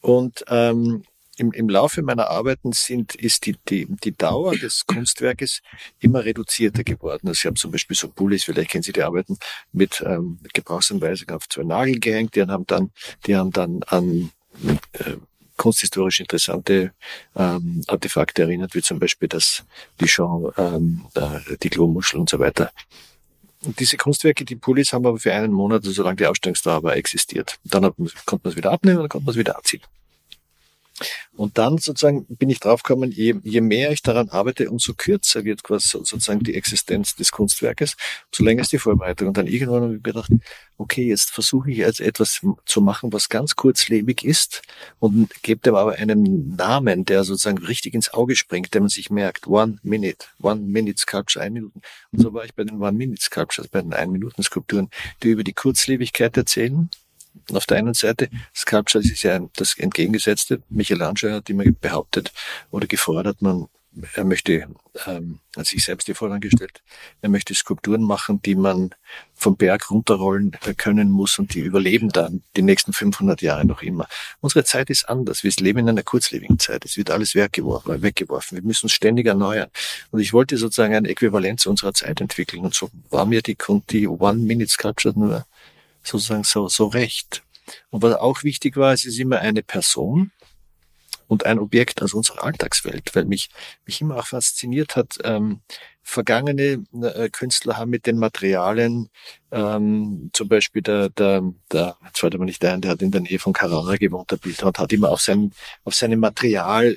Und 0.00 0.44
ähm, 0.48 1.04
im, 1.36 1.52
im 1.52 1.68
Laufe 1.68 2.02
meiner 2.02 2.28
Arbeiten 2.30 2.72
sind, 2.72 3.14
ist 3.14 3.46
die, 3.46 3.56
die, 3.68 3.86
die 3.86 4.12
Dauer 4.12 4.56
des 4.56 4.86
Kunstwerkes 4.86 5.62
immer 6.00 6.24
reduzierter 6.24 6.84
geworden. 6.84 7.28
Also 7.28 7.40
ich 7.40 7.46
habe 7.46 7.56
zum 7.56 7.70
Beispiel 7.70 7.96
so 7.96 8.08
Pullis, 8.08 8.44
vielleicht 8.44 8.70
kennen 8.70 8.82
Sie 8.82 8.92
die 8.92 9.02
Arbeiten, 9.02 9.38
mit 9.72 10.02
ähm, 10.04 10.38
Gebrauchsanweisung 10.52 11.30
auf 11.30 11.48
zwei 11.48 11.64
Nagel 11.64 12.00
gehängt. 12.00 12.34
Die 12.34 12.42
haben 12.42 12.66
dann, 12.66 12.90
die 13.26 13.36
haben 13.36 13.50
dann 13.52 13.82
an 13.84 14.30
äh, 14.92 15.16
kunsthistorisch 15.56 16.20
interessante 16.20 16.92
ähm, 17.34 17.82
Artefakte 17.86 18.42
erinnert, 18.42 18.74
wie 18.74 18.82
zum 18.82 18.98
Beispiel 18.98 19.28
das 19.28 19.64
Dijon, 20.00 20.52
ähm, 20.56 21.06
äh, 21.14 21.56
die 21.62 21.70
Klomuschel 21.70 22.20
und 22.20 22.28
so 22.28 22.38
weiter. 22.38 22.70
Und 23.62 23.80
diese 23.80 23.96
Kunstwerke, 23.96 24.44
die 24.44 24.56
Pullis, 24.56 24.92
haben 24.92 25.06
aber 25.06 25.18
für 25.18 25.32
einen 25.32 25.52
Monat, 25.52 25.82
also 25.82 25.92
solange 25.92 26.16
die 26.16 26.26
Ausstellungsdauer 26.26 26.82
war, 26.82 26.96
existiert. 26.96 27.58
Dann 27.64 27.84
hat, 27.84 27.94
konnte 28.26 28.44
man 28.44 28.50
es 28.52 28.56
wieder 28.56 28.70
abnehmen 28.70 28.98
und 28.98 29.04
dann 29.04 29.08
konnte 29.08 29.24
man 29.26 29.32
es 29.32 29.38
wieder 29.38 29.56
anziehen. 29.56 29.82
Und 31.36 31.58
dann 31.58 31.78
sozusagen 31.78 32.26
bin 32.26 32.50
ich 32.50 32.60
draufgekommen, 32.60 33.10
je, 33.10 33.34
je 33.42 33.60
mehr 33.60 33.90
ich 33.90 34.02
daran 34.02 34.28
arbeite, 34.30 34.70
umso 34.70 34.94
kürzer 34.94 35.44
wird 35.44 35.62
quasi 35.62 35.88
sozusagen 35.88 36.40
die 36.40 36.54
Existenz 36.54 37.14
des 37.14 37.30
Kunstwerkes, 37.30 37.96
umso 38.32 38.44
länger 38.44 38.62
ist 38.62 38.72
die 38.72 38.78
Vorbereitung. 38.78 39.28
Und 39.28 39.36
dann 39.36 39.46
irgendwann 39.46 39.82
habe 39.82 39.96
ich 39.96 40.02
gedacht, 40.02 40.30
okay, 40.78 41.06
jetzt 41.06 41.30
versuche 41.30 41.70
ich 41.70 41.78
jetzt 41.78 42.00
etwas 42.00 42.40
zu 42.64 42.80
machen, 42.80 43.12
was 43.12 43.28
ganz 43.28 43.56
kurzlebig 43.56 44.24
ist 44.24 44.62
und 44.98 45.30
gebe 45.42 45.60
dem 45.60 45.74
aber 45.74 45.92
einen 45.92 46.56
Namen, 46.56 47.04
der 47.04 47.24
sozusagen 47.24 47.58
richtig 47.58 47.94
ins 47.94 48.12
Auge 48.12 48.36
springt, 48.36 48.74
der 48.74 48.80
man 48.80 48.90
sich 48.90 49.10
merkt. 49.10 49.46
One 49.46 49.78
Minute, 49.82 50.26
One 50.40 50.60
Minute 50.60 50.98
Sculpture, 50.98 51.44
ein 51.44 51.52
Minuten. 51.52 51.80
Und 52.12 52.20
so 52.20 52.32
war 52.32 52.44
ich 52.44 52.54
bei 52.54 52.64
den 52.64 52.80
One 52.80 52.92
Minute 52.92 53.22
Sculptures, 53.22 53.68
bei 53.68 53.82
den 53.82 53.92
Ein 53.92 54.10
Minuten 54.10 54.42
Skulpturen, 54.42 54.90
die 55.22 55.30
über 55.30 55.44
die 55.44 55.54
Kurzlebigkeit 55.54 56.36
erzählen 56.36 56.90
auf 57.52 57.66
der 57.66 57.78
einen 57.78 57.94
Seite, 57.94 58.28
Sculpture 58.54 59.04
ist 59.04 59.22
ja 59.22 59.40
das 59.56 59.78
Entgegengesetzte. 59.78 60.62
Michelangelo 60.68 61.34
hat 61.34 61.50
immer 61.50 61.64
behauptet 61.80 62.32
oder 62.70 62.86
gefordert, 62.86 63.42
man, 63.42 63.68
er 64.14 64.24
möchte, 64.24 64.66
ähm, 65.06 65.40
hat 65.56 65.66
sich 65.66 65.84
selbst 65.84 66.06
die 66.08 66.14
Forderung 66.14 66.40
gestellt, 66.40 66.82
er 67.22 67.28
möchte 67.28 67.54
Skulpturen 67.54 68.02
machen, 68.02 68.42
die 68.42 68.54
man 68.54 68.90
vom 69.34 69.56
Berg 69.56 69.90
runterrollen 69.90 70.52
können 70.76 71.10
muss 71.10 71.38
und 71.38 71.54
die 71.54 71.60
überleben 71.60 72.10
dann 72.10 72.42
die 72.56 72.62
nächsten 72.62 72.92
500 72.92 73.40
Jahre 73.42 73.64
noch 73.64 73.82
immer. 73.82 74.06
Unsere 74.40 74.64
Zeit 74.64 74.90
ist 74.90 75.08
anders. 75.08 75.44
Wir 75.44 75.52
leben 75.58 75.80
in 75.80 75.88
einer 75.88 76.02
kurzlebigen 76.02 76.58
Zeit. 76.58 76.84
Es 76.84 76.96
wird 76.96 77.10
alles 77.10 77.34
weggeworfen. 77.34 78.02
weggeworfen. 78.02 78.56
Wir 78.56 78.62
müssen 78.62 78.86
uns 78.86 78.92
ständig 78.92 79.26
erneuern. 79.26 79.70
Und 80.10 80.20
ich 80.20 80.32
wollte 80.32 80.56
sozusagen 80.56 80.94
eine 80.94 81.08
Äquivalenz 81.08 81.66
unserer 81.66 81.94
Zeit 81.94 82.20
entwickeln. 82.20 82.64
Und 82.64 82.74
so 82.74 82.90
war 83.10 83.24
mir 83.24 83.42
die, 83.42 83.56
die 83.90 84.08
One-Minute-Sculpture 84.08 85.18
nur 85.18 85.46
sozusagen 86.06 86.44
so, 86.44 86.68
so 86.68 86.86
recht. 86.86 87.42
Und 87.90 88.02
was 88.02 88.14
auch 88.14 88.42
wichtig 88.42 88.76
war, 88.76 88.92
es 88.92 89.04
ist 89.04 89.18
immer 89.18 89.40
eine 89.40 89.62
Person 89.62 90.30
und 91.28 91.44
ein 91.44 91.58
Objekt 91.58 92.02
aus 92.02 92.14
unserer 92.14 92.44
Alltagswelt, 92.44 93.14
weil 93.14 93.24
mich, 93.24 93.50
mich 93.84 94.00
immer 94.00 94.16
auch 94.16 94.26
fasziniert 94.26 94.96
hat, 94.96 95.18
ähm, 95.24 95.60
vergangene 96.02 96.84
äh, 97.02 97.28
Künstler 97.30 97.76
haben 97.76 97.90
mit 97.90 98.06
den 98.06 98.18
Materialien, 98.18 99.10
ähm, 99.50 100.30
zum 100.32 100.48
Beispiel 100.48 100.82
der, 100.82 101.10
der, 101.10 101.42
der, 101.72 101.96
jetzt 102.06 102.20
fällt 102.20 102.34
aber 102.36 102.44
nicht 102.44 102.64
ein, 102.64 102.80
der 102.80 102.92
hat 102.92 103.02
in 103.02 103.10
der 103.10 103.22
Nähe 103.22 103.40
von 103.40 103.52
Carrara 103.52 103.96
gewohnt, 103.96 104.30
der 104.30 104.36
Bildhauer, 104.36 104.68
und 104.68 104.78
hat 104.78 104.92
immer 104.92 105.10
auf 105.10 105.20
sein, 105.20 105.52
auf 105.82 105.94
seine 105.94 106.16
Material 106.16 106.96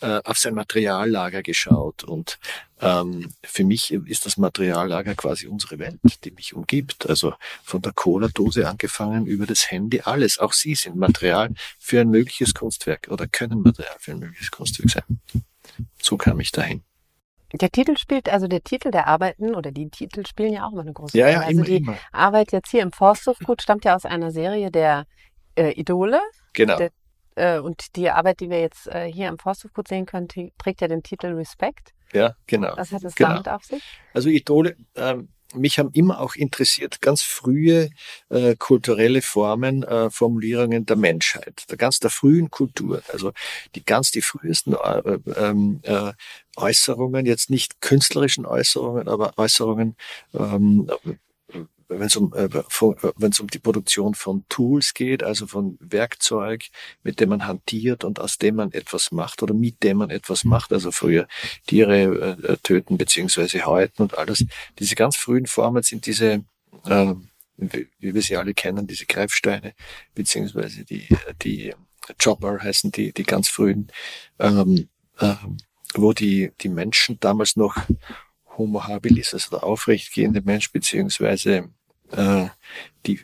äh, 0.00 0.20
auf 0.24 0.38
sein 0.38 0.54
Materiallager 0.54 1.42
geschaut. 1.42 2.04
Und 2.04 2.38
ähm, 2.80 3.32
für 3.42 3.64
mich 3.64 3.92
ist 3.92 4.26
das 4.26 4.36
Materiallager 4.36 5.14
quasi 5.14 5.46
unsere 5.46 5.78
Welt, 5.78 6.00
die 6.24 6.30
mich 6.30 6.54
umgibt. 6.54 7.08
Also 7.08 7.34
von 7.64 7.82
der 7.82 7.92
Cola-Dose 7.92 8.68
angefangen 8.68 9.26
über 9.26 9.46
das 9.46 9.70
Handy, 9.70 10.00
alles. 10.00 10.38
Auch 10.38 10.52
sie 10.52 10.74
sind 10.74 10.96
Material 10.96 11.50
für 11.78 12.00
ein 12.00 12.10
mögliches 12.10 12.54
Kunstwerk 12.54 13.08
oder 13.10 13.26
können 13.26 13.62
Material 13.62 13.96
für 13.98 14.12
ein 14.12 14.18
mögliches 14.20 14.50
Kunstwerk 14.50 14.90
sein. 14.90 15.20
So 16.00 16.16
kam 16.16 16.40
ich 16.40 16.52
dahin. 16.52 16.82
Der 17.52 17.70
Titel 17.70 17.96
spielt, 17.96 18.28
also 18.28 18.46
der 18.46 18.62
Titel 18.62 18.90
der 18.90 19.06
Arbeiten 19.06 19.54
oder 19.54 19.72
die 19.72 19.88
Titel 19.88 20.26
spielen 20.26 20.52
ja 20.52 20.66
auch 20.66 20.72
immer 20.72 20.82
eine 20.82 20.92
große 20.92 21.16
Rolle. 21.16 21.32
Ja, 21.32 21.40
ja, 21.40 21.46
also 21.46 21.50
immer, 21.50 21.64
die 21.64 21.76
immer. 21.76 21.96
Arbeit 22.12 22.52
jetzt 22.52 22.70
hier 22.70 22.82
im 22.82 22.92
Forsthofgut 22.92 23.62
stammt 23.62 23.86
ja 23.86 23.96
aus 23.96 24.04
einer 24.04 24.30
Serie 24.30 24.70
der 24.70 25.06
äh, 25.54 25.72
Idole. 25.72 26.20
Genau. 26.52 26.76
Der 26.76 26.90
äh, 27.38 27.58
und 27.58 27.96
die 27.96 28.10
Arbeit, 28.10 28.40
die 28.40 28.50
wir 28.50 28.60
jetzt 28.60 28.86
äh, 28.88 29.10
hier 29.10 29.28
im 29.28 29.38
Forsthofgut 29.38 29.88
sehen 29.88 30.06
können, 30.06 30.28
trägt 30.58 30.80
ja 30.80 30.88
den 30.88 31.02
Titel 31.02 31.28
Respect. 31.28 31.92
Ja, 32.12 32.34
genau. 32.46 32.72
Was 32.76 32.92
hat 32.92 33.04
es 33.04 33.14
genau. 33.14 33.30
damit 33.30 33.48
auf 33.48 33.64
sich? 33.64 33.82
Also 34.14 34.28
Idole, 34.28 34.76
ähm, 34.96 35.28
mich 35.54 35.78
haben 35.78 35.90
immer 35.92 36.20
auch 36.20 36.34
interessiert 36.34 37.00
ganz 37.00 37.22
frühe 37.22 37.90
äh, 38.28 38.54
kulturelle 38.56 39.22
Formen, 39.22 39.82
äh, 39.82 40.10
Formulierungen 40.10 40.84
der 40.84 40.96
Menschheit, 40.96 41.64
der 41.70 41.78
ganz 41.78 42.00
der 42.00 42.10
frühen 42.10 42.50
Kultur, 42.50 43.02
also 43.12 43.32
die 43.74 43.84
ganz 43.84 44.10
die 44.10 44.20
frühesten 44.20 44.74
äh, 44.74 45.18
ähm, 45.36 45.80
äh, 45.84 46.12
Äußerungen, 46.56 47.24
jetzt 47.24 47.48
nicht 47.48 47.80
künstlerischen 47.80 48.44
Äußerungen, 48.44 49.08
aber 49.08 49.32
Äußerungen 49.38 49.96
ähm, 50.34 50.90
wenn 51.88 52.02
es 52.02 52.16
um, 52.16 52.32
äh, 52.34 52.44
äh 52.44 53.12
wenn 53.16 53.32
es 53.32 53.40
um 53.40 53.48
die 53.48 53.58
Produktion 53.58 54.14
von 54.14 54.44
Tools 54.48 54.94
geht, 54.94 55.22
also 55.22 55.46
von 55.46 55.78
Werkzeug, 55.80 56.64
mit 57.02 57.20
dem 57.20 57.30
man 57.30 57.46
hantiert 57.46 58.04
und 58.04 58.20
aus 58.20 58.38
dem 58.38 58.56
man 58.56 58.72
etwas 58.72 59.10
macht 59.10 59.42
oder 59.42 59.54
mit 59.54 59.82
dem 59.82 59.98
man 59.98 60.10
etwas 60.10 60.44
macht, 60.44 60.72
also 60.72 60.92
früher 60.92 61.26
Tiere 61.66 62.36
äh, 62.42 62.56
töten 62.62 62.98
beziehungsweise 62.98 63.64
häuten 63.64 64.02
und 64.02 64.18
alles. 64.18 64.44
Diese 64.78 64.94
ganz 64.94 65.16
frühen 65.16 65.46
Formen 65.46 65.82
sind 65.82 66.06
diese, 66.06 66.44
äh, 66.84 67.14
wie 67.56 67.88
wir 68.00 68.22
sie 68.22 68.36
alle 68.36 68.54
kennen, 68.54 68.86
diese 68.86 69.06
Greifsteine 69.06 69.74
beziehungsweise 70.14 70.84
die, 70.84 71.08
die 71.42 71.74
Chopper 72.22 72.62
heißen 72.62 72.92
die, 72.92 73.12
die 73.12 73.24
ganz 73.24 73.48
frühen, 73.48 73.88
ähm, 74.38 74.88
äh, 75.18 75.34
wo 75.94 76.12
die, 76.12 76.52
die 76.60 76.68
Menschen 76.68 77.18
damals 77.20 77.56
noch 77.56 77.76
Homo 78.56 78.86
habilis, 78.86 79.34
also 79.34 79.50
der 79.50 79.64
aufrechtgehende 79.64 80.42
Mensch, 80.42 80.72
beziehungsweise 80.72 81.70
äh, 82.12 82.48
die 83.06 83.20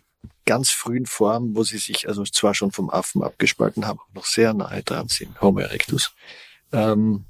ganz 0.47 0.71
frühen 0.71 1.07
Formen, 1.07 1.57
wo 1.57 1.62
sie 1.62 1.79
sich 1.79 2.09
also 2.09 2.25
zwar 2.25 2.55
schon 2.55 2.71
vom 2.71 2.91
Affen 2.91 3.23
abgespalten 3.23 3.87
haben, 3.87 4.00
noch 4.14 4.26
sehr 4.26 4.53
nahe 4.55 4.83
dran 4.83 5.09
sind, 5.09 5.41
Homo 5.41 5.61
erectus, 5.61 6.12
ähm, 6.73 7.25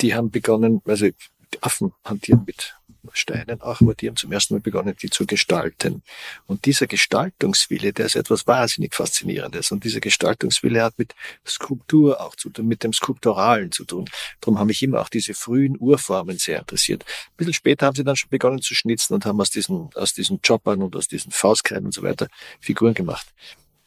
die 0.00 0.14
haben 0.14 0.30
begonnen, 0.30 0.82
also 0.86 1.06
die 1.06 1.62
Affen 1.62 1.92
hantieren 2.04 2.44
mit 2.46 2.77
Steinen 3.14 3.60
auch, 3.60 3.80
aber 3.80 3.94
die 3.94 4.08
haben 4.08 4.16
zum 4.16 4.32
ersten 4.32 4.54
Mal 4.54 4.60
begonnen, 4.60 4.94
die 5.00 5.10
zu 5.10 5.26
gestalten. 5.26 6.02
Und 6.46 6.64
dieser 6.66 6.86
Gestaltungswille, 6.86 7.92
der 7.92 8.06
ist 8.06 8.16
etwas 8.16 8.46
wahnsinnig 8.46 8.94
Faszinierendes. 8.94 9.70
Und 9.70 9.84
dieser 9.84 10.00
Gestaltungswille 10.00 10.82
hat 10.82 10.98
mit 10.98 11.14
Skulptur 11.46 12.20
auch 12.20 12.36
zu 12.36 12.50
tun, 12.50 12.66
mit 12.66 12.84
dem 12.84 12.92
Skulpturalen 12.92 13.72
zu 13.72 13.84
tun. 13.84 14.06
Darum 14.40 14.58
haben 14.58 14.68
mich 14.68 14.82
immer 14.82 15.00
auch 15.00 15.08
diese 15.08 15.34
frühen 15.34 15.76
Urformen 15.78 16.38
sehr 16.38 16.60
interessiert. 16.60 17.04
Ein 17.04 17.36
bisschen 17.36 17.54
später 17.54 17.86
haben 17.86 17.96
sie 17.96 18.04
dann 18.04 18.16
schon 18.16 18.30
begonnen 18.30 18.60
zu 18.62 18.74
schnitzen 18.74 19.14
und 19.14 19.26
haben 19.26 19.40
aus 19.40 19.50
diesen, 19.50 19.90
aus 19.94 20.14
diesen 20.14 20.40
Choppern 20.42 20.82
und 20.82 20.96
aus 20.96 21.08
diesen 21.08 21.32
Faustkreiden 21.32 21.86
und 21.86 21.92
so 21.92 22.02
weiter 22.02 22.28
Figuren 22.60 22.94
gemacht. 22.94 23.26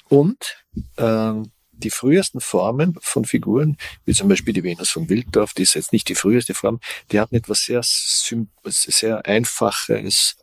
Und 0.09 0.57
äh, 0.97 1.33
die 1.71 1.89
frühesten 1.89 2.41
Formen 2.41 2.97
von 3.01 3.25
Figuren, 3.25 3.77
wie 4.05 4.13
zum 4.13 4.29
Beispiel 4.29 4.53
die 4.53 4.63
Venus 4.63 4.89
von 4.89 5.09
Wilddorf, 5.09 5.53
die 5.53 5.63
ist 5.63 5.73
jetzt 5.73 5.93
nicht 5.93 6.09
die 6.09 6.15
früheste 6.15 6.53
Form, 6.53 6.79
die 7.11 7.19
hatten 7.19 7.35
etwas 7.35 7.65
sehr, 7.65 7.81
sehr 7.83 9.25
Einfaches, 9.25 10.37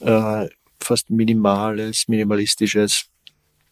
äh, 0.00 0.48
fast 0.80 1.10
Minimales, 1.10 2.08
Minimalistisches, 2.08 3.06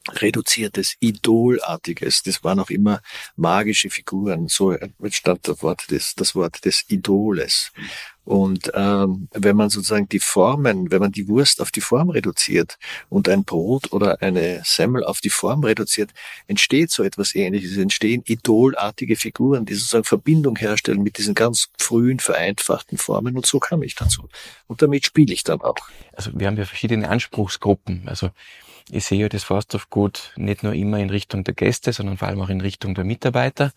reduziertes, 0.09 0.97
idolartiges. 1.01 2.23
Das 2.23 2.43
waren 2.43 2.61
auch 2.61 2.71
immer 2.71 3.01
magische 3.37 3.91
Figuren. 3.91 4.49
So 4.49 4.73
entstand 4.73 5.47
das 5.47 5.63
Wort 5.63 5.91
des, 5.91 6.15
das 6.15 6.35
Wort 6.35 6.65
des 6.65 6.85
Idoles. 6.89 7.73
Und 8.25 8.71
ähm, 8.75 9.29
wenn 9.33 9.57
man 9.57 9.69
sozusagen 9.69 10.09
die 10.09 10.21
Formen, 10.21 10.91
wenn 10.93 11.01
man 11.01 11.11
die 11.11 11.27
Wurst 11.27 11.61
auf 11.61 11.73
die 11.73 11.81
Form 11.81 12.11
reduziert 12.11 12.79
und 13.09 13.29
ein 13.29 13.45
Brot 13.45 13.93
oder 13.93 14.23
eine 14.23 14.63
Semmel 14.65 15.03
auf 15.05 15.21
die 15.21 15.31
Form 15.31 15.65
reduziert, 15.65 16.11
entsteht 16.47 16.91
so 16.93 17.03
etwas 17.03 17.35
Ähnliches. 17.35 17.73
Es 17.73 17.79
entstehen 17.79 18.23
idolartige 18.25 19.17
Figuren, 19.17 19.67
die 19.67 19.75
sozusagen 19.75 20.05
Verbindung 20.05 20.57
herstellen 20.57 21.03
mit 21.03 21.19
diesen 21.19 21.35
ganz 21.35 21.69
frühen 21.79 22.21
vereinfachten 22.21 22.97
Formen. 22.97 23.37
Und 23.37 23.47
so 23.47 23.59
kam 23.59 23.83
ich 23.83 23.97
dazu. 23.97 24.29
Und 24.69 24.83
damit 24.83 25.05
spiele 25.05 25.35
ich 25.35 25.43
dann 25.43 25.61
auch. 25.61 25.75
Also 26.13 26.31
wir 26.35 26.47
haben 26.47 26.57
ja 26.57 26.65
verschiedene 26.65 27.09
Anspruchsgruppen. 27.09 28.05
Also 28.07 28.31
ich 28.91 29.05
sehe 29.05 29.21
ja 29.21 29.29
das 29.29 29.45
Forsthofgut 29.45 30.33
nicht 30.37 30.63
nur 30.63 30.75
immer 30.75 30.99
in 30.99 31.11
Richtung 31.11 31.45
der 31.45 31.55
Gäste, 31.55 31.93
sondern 31.93 32.19
vor 32.19 32.29
allem 32.29 32.41
auch 32.41 32.49
in 32.49 32.61
Richtung 32.61 32.95
der 32.95 33.05
Mitarbeiter, 33.05 33.73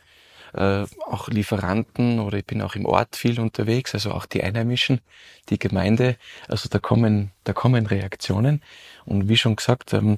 äh, 0.53 0.85
auch 1.05 1.27
Lieferanten 1.27 2.19
oder 2.19 2.37
ich 2.37 2.45
bin 2.45 2.61
auch 2.61 2.75
im 2.75 2.85
Ort 2.85 3.15
viel 3.15 3.39
unterwegs, 3.39 3.93
also 3.93 4.11
auch 4.11 4.25
die 4.25 4.43
Einheimischen, 4.43 5.01
die 5.49 5.59
Gemeinde. 5.59 6.17
Also 6.47 6.69
da 6.69 6.79
kommen, 6.79 7.31
da 7.43 7.53
kommen 7.53 7.85
Reaktionen. 7.87 8.61
Und 9.05 9.27
wie 9.29 9.37
schon 9.37 9.55
gesagt, 9.55 9.93
ähm, 9.93 10.17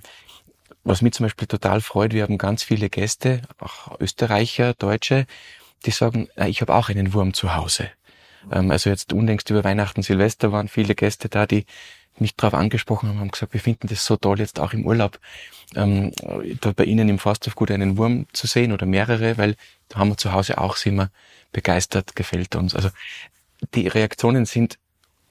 was 0.83 1.01
mich 1.01 1.13
zum 1.13 1.25
Beispiel 1.25 1.47
total 1.47 1.81
freut, 1.81 2.13
wir 2.13 2.23
haben 2.23 2.37
ganz 2.37 2.63
viele 2.63 2.89
Gäste, 2.89 3.41
auch 3.59 3.99
Österreicher, 3.99 4.73
Deutsche, 4.73 5.25
die 5.85 5.91
sagen, 5.91 6.29
ich 6.47 6.61
habe 6.61 6.73
auch 6.73 6.89
einen 6.89 7.13
Wurm 7.13 7.33
zu 7.33 7.55
Hause. 7.55 7.89
Ähm, 8.51 8.71
also 8.71 8.89
jetzt 8.89 9.13
unlängst 9.13 9.49
über 9.49 9.63
Weihnachten, 9.63 10.01
Silvester 10.01 10.51
waren 10.51 10.67
viele 10.67 10.95
Gäste 10.95 11.29
da, 11.29 11.45
die 11.45 11.65
mich 12.19 12.35
darauf 12.35 12.53
angesprochen 12.53 13.09
haben, 13.09 13.19
haben 13.19 13.31
gesagt, 13.31 13.53
wir 13.53 13.61
finden 13.61 13.87
das 13.87 14.05
so 14.05 14.15
toll, 14.17 14.39
jetzt 14.39 14.59
auch 14.59 14.73
im 14.73 14.85
Urlaub 14.85 15.19
ähm, 15.75 16.11
da 16.61 16.71
bei 16.71 16.85
Ihnen 16.85 17.09
im 17.09 17.19
Forsthofgut 17.19 17.71
einen 17.71 17.97
Wurm 17.97 18.25
zu 18.33 18.47
sehen 18.47 18.71
oder 18.71 18.85
mehrere, 18.85 19.37
weil 19.37 19.55
da 19.89 19.99
haben 19.99 20.09
wir 20.09 20.17
zu 20.17 20.31
Hause 20.31 20.57
auch, 20.57 20.77
sind 20.77 20.95
wir 20.95 21.11
begeistert, 21.51 22.15
gefällt 22.15 22.55
uns. 22.55 22.75
Also 22.75 22.89
die 23.73 23.87
Reaktionen 23.87 24.45
sind 24.45 24.77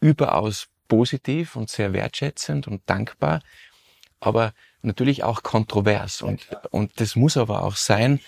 überaus 0.00 0.68
positiv 0.88 1.56
und 1.56 1.70
sehr 1.70 1.92
wertschätzend 1.92 2.68
und 2.68 2.82
dankbar, 2.86 3.40
aber 4.20 4.52
natürlich 4.82 5.24
auch 5.24 5.42
kontrovers 5.42 6.22
und, 6.22 6.46
und 6.70 7.00
das 7.00 7.16
muss 7.16 7.36
aber 7.36 7.62
auch 7.62 7.76
sein 7.76 8.20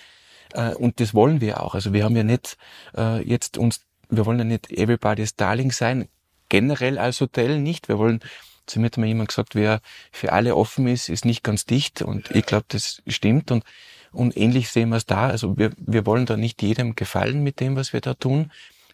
äh, 0.53 0.73
und 0.73 0.99
das 0.99 1.13
wollen 1.13 1.41
wir 1.41 1.61
auch. 1.63 1.75
Also 1.75 1.93
wir 1.93 2.03
haben 2.03 2.15
ja 2.15 2.23
nicht 2.23 2.57
äh, 2.97 3.21
jetzt 3.21 3.57
uns, 3.57 3.85
wir 4.09 4.25
wollen 4.25 4.39
ja 4.39 4.45
nicht 4.45 4.71
everybody's 4.71 5.35
darling 5.35 5.71
sein, 5.71 6.07
generell 6.49 6.97
als 6.97 7.21
Hotel 7.21 7.59
nicht. 7.59 7.87
Wir 7.87 7.97
wollen 7.97 8.21
zu 8.69 8.79
mir 8.79 8.85
hat 8.85 8.97
mir 8.97 9.07
jemand 9.07 9.29
gesagt, 9.29 9.55
wer 9.55 9.81
für 10.11 10.31
alle 10.31 10.55
offen 10.55 10.87
ist, 10.87 11.09
ist 11.09 11.25
nicht 11.25 11.43
ganz 11.43 11.65
dicht. 11.65 12.01
Und 12.01 12.31
ich 12.31 12.45
glaube, 12.45 12.65
das 12.67 13.01
stimmt. 13.07 13.51
Und, 13.51 13.63
und 14.11 14.37
ähnlich 14.37 14.69
sehen 14.69 14.89
wir 14.89 14.97
es 14.97 15.05
da. 15.05 15.27
Also 15.27 15.57
wir, 15.57 15.71
wir 15.77 16.05
wollen 16.05 16.25
da 16.25 16.37
nicht 16.37 16.61
jedem 16.61 16.95
gefallen 16.95 17.43
mit 17.43 17.59
dem, 17.59 17.75
was 17.75 17.93
wir 17.93 18.01
da 18.01 18.13
tun, 18.13 18.51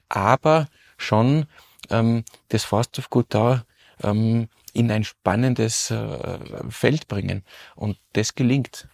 aber 0.07 0.67
schon 0.98 1.45
ähm, 1.89 2.24
das 2.50 2.63
Forsthofgut 2.63 3.27
da 3.29 3.65
ähm, 4.01 4.48
in 4.74 4.91
ein 4.91 5.03
spannendes 5.03 5.91
äh, 5.91 6.39
Feld 6.69 7.07
bringen. 7.07 7.43
Und 7.75 7.98
das 8.13 8.36
gelingt. 8.36 8.88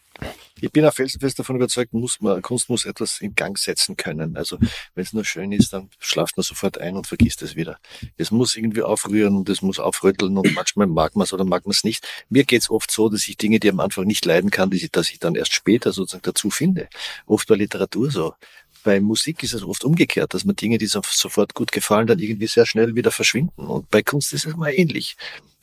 Ich 0.60 0.72
bin 0.72 0.86
auch 0.86 0.94
felsenfest 0.94 1.40
davon 1.40 1.56
überzeugt, 1.56 1.94
muss 1.94 2.22
man, 2.22 2.42
Kunst 2.44 2.70
muss 2.70 2.86
etwas 2.86 3.20
in 3.20 3.34
Gang 3.34 3.58
setzen 3.58 3.98
können. 3.98 4.38
Also 4.38 4.60
wenn 4.94 5.04
es 5.04 5.12
nur 5.12 5.26
schön 5.26 5.52
ist, 5.52 5.74
dann 5.74 5.90
schlaft 6.00 6.38
man 6.38 6.44
sofort 6.44 6.78
ein 6.78 6.96
und 6.96 7.08
vergisst 7.08 7.42
es 7.42 7.56
wieder. 7.56 7.80
Es 8.18 8.30
muss 8.30 8.56
irgendwie 8.56 8.84
aufrühren 8.84 9.36
und 9.36 9.50
es 9.50 9.64
muss 9.64 9.80
aufrütteln 9.80 10.38
und 10.38 10.54
manchmal 10.54 10.86
mag 10.86 11.16
man 11.16 11.24
es 11.24 11.34
oder 11.34 11.46
mag 11.46 11.66
man 11.66 11.72
es 11.72 11.84
nicht. 11.84 12.08
Mir 12.30 12.44
geht 12.44 12.62
es 12.62 12.70
oft 12.70 12.92
so, 12.92 13.10
dass 13.10 13.28
ich 13.28 13.38
Dinge, 13.38 13.60
die 13.60 13.70
am 13.70 13.80
Anfang 13.80 14.06
nicht 14.06 14.24
leiden 14.26 14.52
kann, 14.52 14.70
die, 14.70 14.88
dass 14.92 15.10
ich 15.10 15.18
dann 15.18 15.34
erst 15.34 15.54
später 15.54 15.94
sozusagen 15.94 16.24
dazu 16.24 16.52
finde. 16.52 16.88
Oft 17.26 17.48
bei 17.48 17.56
Literatur 17.56 18.12
so. 18.12 18.36
Bei 18.84 19.00
Musik 19.00 19.44
ist 19.44 19.54
es 19.54 19.64
oft 19.64 19.84
umgekehrt, 19.84 20.34
dass 20.34 20.46
man 20.46 20.56
Dinge, 20.56 20.78
die 20.78 20.88
sofort 20.88 21.54
gut 21.54 21.72
gefallen, 21.72 22.08
dann 22.08 22.20
irgendwie 22.20 22.48
sehr 22.48 22.66
schnell 22.66 22.96
wieder 22.96 23.12
verschwinden. 23.12 23.66
Und 23.66 23.90
bei 23.90 24.02
Kunst 24.02 24.34
ist 24.34 24.46
es 24.46 24.56
mal 24.56 24.72
ähnlich. 24.72 25.16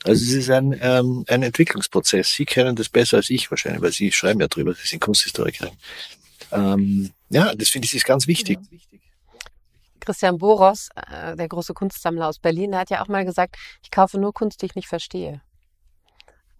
Also 0.03 0.23
es 0.23 0.31
ist 0.31 0.49
ein, 0.49 0.77
ähm, 0.81 1.25
ein 1.27 1.43
Entwicklungsprozess. 1.43 2.33
Sie 2.33 2.45
kennen 2.45 2.75
das 2.75 2.89
besser 2.89 3.17
als 3.17 3.29
ich 3.29 3.51
wahrscheinlich, 3.51 3.81
weil 3.81 3.91
Sie 3.91 4.11
schreiben 4.11 4.39
ja 4.39 4.47
drüber, 4.47 4.73
Sie 4.73 4.87
sind 4.87 5.01
Kunsthistorikerin. 5.01 5.73
Ähm, 6.51 7.11
ja, 7.29 7.53
das 7.53 7.69
finde 7.69 7.85
ich 7.85 7.93
ist 7.93 8.05
ganz 8.05 8.25
wichtig. 8.25 8.59
Christian 9.99 10.37
Boros, 10.37 10.89
äh, 10.95 11.35
der 11.35 11.47
große 11.47 11.73
Kunstsammler 11.73 12.27
aus 12.27 12.39
Berlin, 12.39 12.75
hat 12.75 12.89
ja 12.89 13.03
auch 13.03 13.07
mal 13.07 13.25
gesagt, 13.25 13.57
ich 13.83 13.91
kaufe 13.91 14.17
nur 14.17 14.33
Kunst, 14.33 14.61
die 14.61 14.67
ich 14.67 14.75
nicht 14.75 14.87
verstehe. 14.87 15.41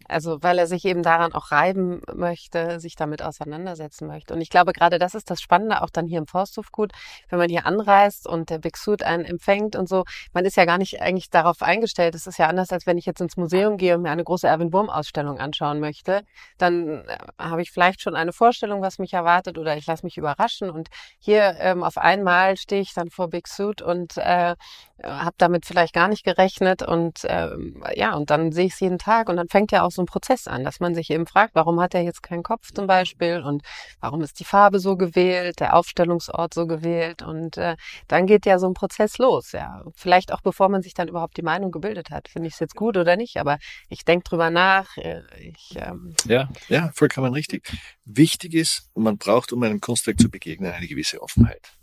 Also 0.10 0.42
weil 0.42 0.58
er 0.60 0.68
sich 0.68 0.86
eben 0.86 1.04
daran 1.04 1.34
auch 1.34 1.52
reiben 1.52 2.02
möchte, 2.14 2.80
sich 2.80 2.96
damit 2.96 3.22
auseinandersetzen 3.22 4.08
möchte. 4.08 4.34
Und 4.34 4.42
ich 4.42 4.50
glaube, 4.50 4.74
gerade 4.74 5.00
das 5.00 5.16
ist 5.16 5.30
das 5.30 5.42
Spannende 5.42 5.82
auch 5.82 5.90
dann 5.90 6.08
hier 6.08 6.20
im 6.20 6.28
Forsthofgut, 6.28 6.92
wenn 7.30 7.40
man 7.40 7.50
hier 7.50 7.66
anreist 7.66 8.28
und 8.28 8.50
der 8.50 8.60
Big 8.60 8.78
Suit 8.78 9.04
einen 9.04 9.26
empfängt 9.26 9.76
und 9.76 9.88
so. 9.88 10.06
Man 10.34 10.46
ist 10.46 10.58
ja 10.58 10.66
gar 10.66 10.78
nicht 10.78 11.02
eigentlich 11.02 11.30
darauf 11.30 11.62
eingestellt. 11.62 12.16
Es 12.16 12.28
ist 12.28 12.38
ja 12.38 12.48
anders, 12.48 12.72
als 12.72 12.86
wenn 12.86 12.98
ich 12.98 13.06
jetzt 13.06 13.22
ins 13.22 13.38
Museum 13.38 13.78
gehe 13.78 13.96
und 13.96 14.02
mir 14.02 14.12
eine 14.12 14.24
große 14.24 14.48
Erwin 14.48 14.74
Wurm 14.74 14.90
Ausstellung 14.90 15.40
anschauen 15.40 15.80
möchte. 15.80 16.24
Dann 16.58 17.06
äh, 17.06 17.18
habe 17.38 17.62
ich 17.62 17.72
vielleicht 17.72 18.02
schon 18.02 18.16
eine 18.16 18.34
Vorstellung, 18.34 18.82
was 18.82 19.00
mich 19.00 19.14
erwartet 19.14 19.58
oder 19.58 19.78
ich 19.78 19.86
lasse 19.86 20.06
mich 20.06 20.18
überraschen. 20.18 20.70
Und 20.70 20.90
hier 21.20 21.56
ähm, 21.60 21.84
auf 21.84 21.98
einmal 21.98 22.58
stehe 22.58 22.82
ich 22.82 22.94
dann 22.94 23.10
vor 23.10 23.30
Big 23.30 23.48
Suit 23.48 23.82
und 23.82 24.18
äh, 24.18 24.56
habe 25.04 25.36
damit 25.38 25.66
vielleicht 25.66 25.94
gar 25.94 26.08
nicht 26.08 26.24
gerechnet 26.24 26.82
und 26.82 27.22
ähm, 27.24 27.84
ja, 27.96 28.16
und 28.16 28.30
dann 28.30 28.52
sehe 28.52 28.66
ich 28.66 28.74
es 28.74 28.80
jeden 28.80 28.98
Tag 28.98 29.30
und 29.30 29.38
dann 29.38 29.48
fängt 29.48 29.72
ja 29.72 29.84
auch 29.84 29.92
so 29.92 29.99
ein 30.02 30.06
Prozess 30.06 30.48
an, 30.48 30.64
dass 30.64 30.80
man 30.80 30.96
sich 30.96 31.10
eben 31.10 31.28
fragt, 31.28 31.56
warum 31.56 31.80
hat 31.80 31.94
er 31.94 32.02
jetzt 32.02 32.24
keinen 32.24 32.44
Kopf 32.44 32.72
zum 32.74 32.88
Beispiel 32.88 33.42
und 33.42 33.64
warum 34.00 34.22
ist 34.22 34.40
die 34.40 34.46
Farbe 34.46 34.80
so 34.80 34.96
gewählt, 34.96 35.60
der 35.60 35.76
Aufstellungsort 35.76 36.54
so 36.54 36.68
gewählt 36.68 37.22
und 37.22 37.58
äh, 37.58 37.76
dann 38.08 38.26
geht 38.26 38.46
ja 38.46 38.60
so 38.60 38.68
ein 38.68 38.74
Prozess 38.74 39.18
los, 39.18 39.52
ja. 39.52 39.84
Vielleicht 39.96 40.34
auch 40.34 40.42
bevor 40.42 40.70
man 40.70 40.82
sich 40.82 40.94
dann 40.94 41.08
überhaupt 41.08 41.38
die 41.38 41.42
Meinung 41.42 41.72
gebildet 41.72 42.10
hat, 42.10 42.28
finde 42.28 42.48
ich 42.48 42.54
es 42.54 42.60
jetzt 42.60 42.76
gut 42.76 42.98
oder 42.98 43.16
nicht, 43.16 43.38
aber 43.38 43.60
ich 43.90 44.06
denke 44.06 44.30
drüber 44.30 44.50
nach. 44.50 44.98
Äh, 44.98 45.22
ich, 45.40 45.76
ähm, 45.76 46.14
ja, 46.26 46.50
ja, 46.68 46.92
vollkommen 46.94 47.34
richtig. 47.34 47.72
Wichtig 48.06 48.54
ist, 48.54 48.90
man 48.96 49.18
braucht, 49.18 49.54
um 49.54 49.64
einem 49.64 49.82
Kunstwerk 49.82 50.20
zu 50.20 50.30
begegnen, 50.30 50.72
eine 50.72 50.88
gewisse 50.88 51.22
Offenheit. 51.22 51.79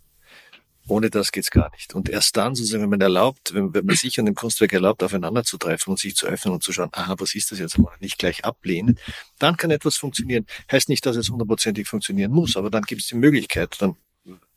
Ohne 0.88 1.10
das 1.10 1.32
geht's 1.32 1.50
gar 1.50 1.70
nicht. 1.72 1.94
Und 1.94 2.08
erst 2.08 2.36
dann, 2.36 2.54
sozusagen, 2.54 2.82
wenn 2.82 2.90
man 2.90 3.00
erlaubt, 3.00 3.54
wenn, 3.54 3.74
wenn 3.74 3.86
man 3.86 3.96
sich 3.96 4.18
an 4.20 4.26
dem 4.26 4.34
Kunstwerk 4.34 4.72
erlaubt, 4.72 5.02
aufeinander 5.02 5.42
zu 5.42 5.58
treffen 5.58 5.90
und 5.90 5.98
sich 5.98 6.14
zu 6.14 6.26
öffnen 6.26 6.54
und 6.54 6.62
zu 6.62 6.72
schauen, 6.72 6.90
aha, 6.92 7.16
was 7.18 7.34
ist 7.34 7.50
das 7.50 7.58
jetzt 7.58 7.78
mal, 7.78 7.92
nicht 8.00 8.18
gleich 8.18 8.44
ablehnen, 8.44 8.98
dann 9.38 9.56
kann 9.56 9.70
etwas 9.70 9.96
funktionieren. 9.96 10.46
Heißt 10.70 10.88
nicht, 10.88 11.04
dass 11.04 11.16
es 11.16 11.28
hundertprozentig 11.28 11.88
funktionieren 11.88 12.30
muss, 12.30 12.56
aber 12.56 12.70
dann 12.70 12.82
gibt 12.82 13.02
es 13.02 13.08
die 13.08 13.16
Möglichkeit, 13.16 13.76
dann, 13.80 13.96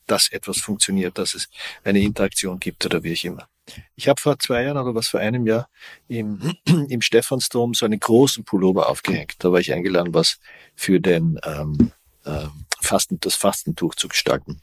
dass 0.05 0.31
etwas 0.31 0.59
funktioniert, 0.59 1.17
dass 1.17 1.33
es 1.33 1.49
eine 1.83 1.99
Interaktion 1.99 2.59
gibt 2.59 2.85
oder 2.85 3.03
wie 3.03 3.11
ich 3.11 3.25
immer. 3.25 3.47
Ich 3.95 4.07
habe 4.07 4.19
vor 4.19 4.39
zwei 4.39 4.63
Jahren 4.63 4.77
oder 4.77 4.95
was 4.95 5.07
vor 5.07 5.19
einem 5.19 5.45
Jahr 5.45 5.69
im, 6.07 6.55
im 6.65 7.01
Stephansdom 7.01 7.73
so 7.73 7.85
einen 7.85 7.99
großen 7.99 8.43
Pullover 8.43 8.89
aufgehängt. 8.89 9.35
Da 9.39 9.51
war 9.51 9.59
ich 9.59 9.73
eingeladen, 9.73 10.13
was 10.13 10.39
für 10.75 10.99
den 10.99 11.39
ähm, 11.43 11.91
ähm, 12.25 12.65
Fasten, 12.81 13.19
das 13.19 13.35
Fastentuch 13.35 13.95
zu 13.95 14.07
gestalten. 14.07 14.61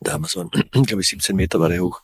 Da 0.00 0.12
haben 0.12 0.24
wir 0.24 0.28
so 0.28 0.40
ein, 0.40 0.50
glaube 0.86 1.02
ich, 1.02 1.08
17 1.08 1.34
Meter 1.36 1.60
war 1.60 1.68
der 1.68 1.82
hoch, 1.82 2.02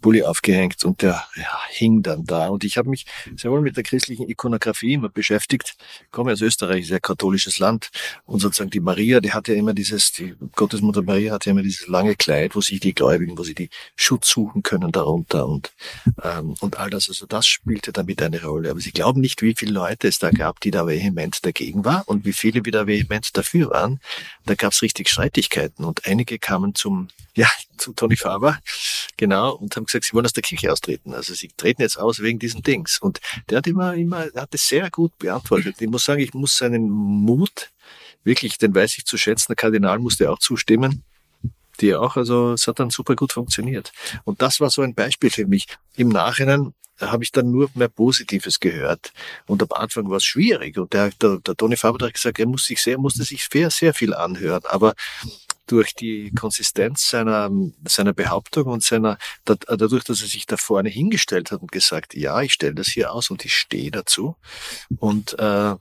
Bulli 0.00 0.22
aufgehängt 0.22 0.84
und 0.84 1.02
der 1.02 1.24
ja, 1.36 1.60
hing 1.68 2.02
dann 2.02 2.24
da. 2.24 2.48
Und 2.48 2.64
ich 2.64 2.76
habe 2.76 2.88
mich 2.88 3.06
sehr 3.36 3.50
wohl 3.50 3.60
mit 3.60 3.76
der 3.76 3.82
christlichen 3.82 4.28
Ikonografie 4.28 4.94
immer 4.94 5.08
beschäftigt. 5.08 5.76
Ich 6.04 6.10
komme 6.10 6.32
aus 6.32 6.40
Österreich, 6.40 6.86
sehr 6.86 7.00
katholisches 7.00 7.58
Land. 7.58 7.90
Und 8.24 8.40
sozusagen 8.40 8.70
die 8.70 8.80
Maria, 8.80 9.20
die 9.20 9.32
hatte 9.32 9.52
ja 9.52 9.58
immer 9.58 9.74
dieses, 9.74 10.12
die 10.12 10.34
Gottesmutter 10.54 11.02
Maria 11.02 11.32
hatte 11.32 11.50
ja 11.50 11.52
immer 11.52 11.62
dieses 11.62 11.86
lange 11.86 12.16
Kleid, 12.16 12.54
wo 12.54 12.60
sich 12.60 12.80
die 12.80 12.94
Gläubigen, 12.94 13.36
wo 13.36 13.42
sie 13.42 13.54
die 13.54 13.70
Schutz 13.96 14.28
suchen 14.28 14.62
können 14.62 14.92
darunter 14.92 15.46
und, 15.46 15.72
ähm, 16.22 16.54
und 16.60 16.78
all 16.78 16.90
das. 16.90 17.08
Also 17.08 17.26
das 17.26 17.46
spielte 17.46 17.92
damit 17.92 18.22
eine 18.22 18.42
Rolle. 18.42 18.70
Aber 18.70 18.80
Sie 18.80 18.92
glauben 18.92 19.20
nicht, 19.20 19.42
wie 19.42 19.54
viele 19.56 19.72
Leute 19.72 20.08
es 20.08 20.18
da 20.18 20.30
gab, 20.30 20.60
die 20.60 20.70
da 20.70 20.86
vehement 20.86 21.44
dagegen 21.44 21.84
waren 21.84 22.02
und 22.06 22.24
wie 22.24 22.32
viele 22.32 22.64
wieder 22.64 22.86
vehement 22.86 23.36
dafür 23.36 23.70
waren. 23.70 24.00
Da 24.46 24.54
gab 24.54 24.72
es 24.72 24.82
richtig 24.82 25.08
Streitigkeiten 25.08 25.84
und 25.84 26.06
einige 26.06 26.38
kamen 26.38 26.74
zum, 26.74 27.08
ja, 27.34 27.48
zum 27.76 27.96
Tony 27.96 28.16
Faber, 28.16 28.58
genau, 29.16 29.54
und 29.54 29.74
haben 29.76 29.86
gesagt, 29.86 30.04
sie 30.04 30.14
wollen 30.14 30.26
aus 30.26 30.32
der 30.32 30.42
Kirche 30.42 30.72
austreten. 30.72 31.14
Also 31.14 31.34
sie 31.34 31.48
treten 31.56 31.82
jetzt 31.82 31.98
aus 31.98 32.20
wegen 32.20 32.38
diesen 32.38 32.62
Dings. 32.62 32.98
Und 32.98 33.20
der 33.48 33.58
hat 33.58 33.66
immer, 33.66 33.94
immer, 33.94 34.26
hat 34.34 34.54
es 34.54 34.68
sehr 34.68 34.90
gut 34.90 35.16
beantwortet. 35.18 35.76
Ich 35.80 35.88
muss 35.88 36.04
sagen, 36.04 36.20
ich 36.20 36.34
muss 36.34 36.56
seinen 36.56 36.90
Mut, 36.90 37.70
wirklich, 38.24 38.58
den 38.58 38.74
weiß 38.74 38.98
ich 38.98 39.04
zu 39.04 39.16
schätzen. 39.16 39.46
Der 39.48 39.56
Kardinal 39.56 39.98
musste 39.98 40.30
auch 40.30 40.38
zustimmen. 40.38 41.04
Die 41.80 41.94
auch, 41.94 42.16
also 42.16 42.52
es 42.52 42.66
hat 42.66 42.78
dann 42.78 42.90
super 42.90 43.16
gut 43.16 43.32
funktioniert. 43.32 43.92
Und 44.24 44.42
das 44.42 44.60
war 44.60 44.70
so 44.70 44.82
ein 44.82 44.94
Beispiel 44.94 45.30
für 45.30 45.46
mich. 45.46 45.66
Im 45.96 46.08
Nachhinein 46.08 46.74
habe 47.00 47.24
ich 47.24 47.32
dann 47.32 47.50
nur 47.50 47.70
mehr 47.74 47.88
Positives 47.88 48.60
gehört. 48.60 49.12
Und 49.46 49.62
am 49.62 49.68
Anfang 49.72 50.10
war 50.10 50.18
es 50.18 50.24
schwierig. 50.24 50.78
Und 50.78 50.92
der, 50.92 51.10
der, 51.20 51.38
der 51.38 51.56
Toni 51.56 51.76
Faber 51.76 52.06
hat 52.06 52.14
gesagt, 52.14 52.38
er 52.38 52.46
muss 52.46 52.64
sich 52.64 52.82
sehr, 52.82 52.98
musste 52.98 53.24
sich 53.24 53.48
sehr, 53.50 53.70
sehr 53.70 53.94
viel 53.94 54.14
anhören. 54.14 54.62
Aber 54.66 54.94
durch 55.70 55.94
die 55.94 56.32
Konsistenz 56.32 57.08
seiner, 57.08 57.50
seiner 57.86 58.12
Behauptung 58.12 58.66
und 58.66 58.82
seiner, 58.82 59.18
dadurch, 59.44 60.04
dass 60.04 60.20
er 60.20 60.26
sich 60.26 60.46
da 60.46 60.56
vorne 60.56 60.88
hingestellt 60.88 61.52
hat 61.52 61.60
und 61.60 61.70
gesagt, 61.70 62.14
ja, 62.14 62.40
ich 62.42 62.52
stelle 62.52 62.74
das 62.74 62.88
hier 62.88 63.12
aus 63.12 63.30
und 63.30 63.44
ich 63.44 63.54
stehe 63.54 63.90
dazu 63.90 64.36
und 64.98 65.38
äh, 65.38 65.76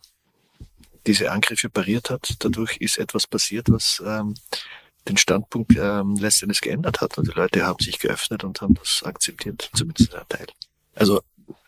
diese 1.07 1.31
Angriffe 1.31 1.69
pariert 1.69 2.09
hat, 2.09 2.35
dadurch 2.39 2.77
ist 2.77 2.97
etwas 2.99 3.25
passiert, 3.25 3.71
was 3.71 4.03
ähm, 4.05 4.35
den 5.07 5.17
Standpunkt 5.17 5.75
ähm, 5.75 6.15
letztendlich 6.15 6.61
geändert 6.61 7.01
hat 7.01 7.17
und 7.17 7.27
die 7.27 7.35
Leute 7.35 7.65
haben 7.65 7.83
sich 7.83 7.97
geöffnet 7.99 8.43
und 8.43 8.61
haben 8.61 8.75
das 8.75 9.01
akzeptiert, 9.03 9.71
zumindest 9.73 10.13
ein 10.13 10.27
Teil. 10.29 10.47
Also 10.93 11.21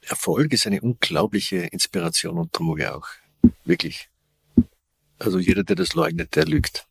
Erfolg 0.04 0.54
ist 0.54 0.68
eine 0.68 0.82
unglaubliche 0.82 1.58
Inspiration 1.58 2.38
und 2.38 2.58
Droge 2.58 2.96
auch. 2.96 3.08
Wirklich. 3.66 4.10
Also 5.18 5.40
jeder, 5.40 5.64
der 5.64 5.76
das 5.76 5.94
leugnet, 5.94 6.36
der 6.36 6.46
lügt. 6.46 6.86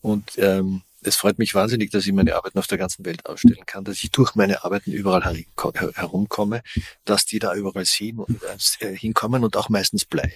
Und 0.00 0.32
ähm, 0.38 0.82
es 1.02 1.16
freut 1.16 1.38
mich 1.38 1.54
wahnsinnig, 1.54 1.90
dass 1.90 2.06
ich 2.06 2.12
meine 2.12 2.34
Arbeiten 2.34 2.58
auf 2.58 2.66
der 2.66 2.78
ganzen 2.78 3.04
Welt 3.04 3.26
ausstellen 3.26 3.66
kann, 3.66 3.84
dass 3.84 4.02
ich 4.02 4.10
durch 4.10 4.34
meine 4.34 4.64
Arbeiten 4.64 4.92
überall 4.92 5.22
herumkomme, 5.94 6.62
dass 7.04 7.24
die 7.24 7.38
da 7.38 7.54
überall 7.54 7.84
sehen 7.84 8.18
und 8.18 8.40
äh, 8.80 8.96
hinkommen 8.96 9.44
und 9.44 9.56
auch 9.56 9.68
meistens 9.68 10.04
bleiben. 10.04 10.32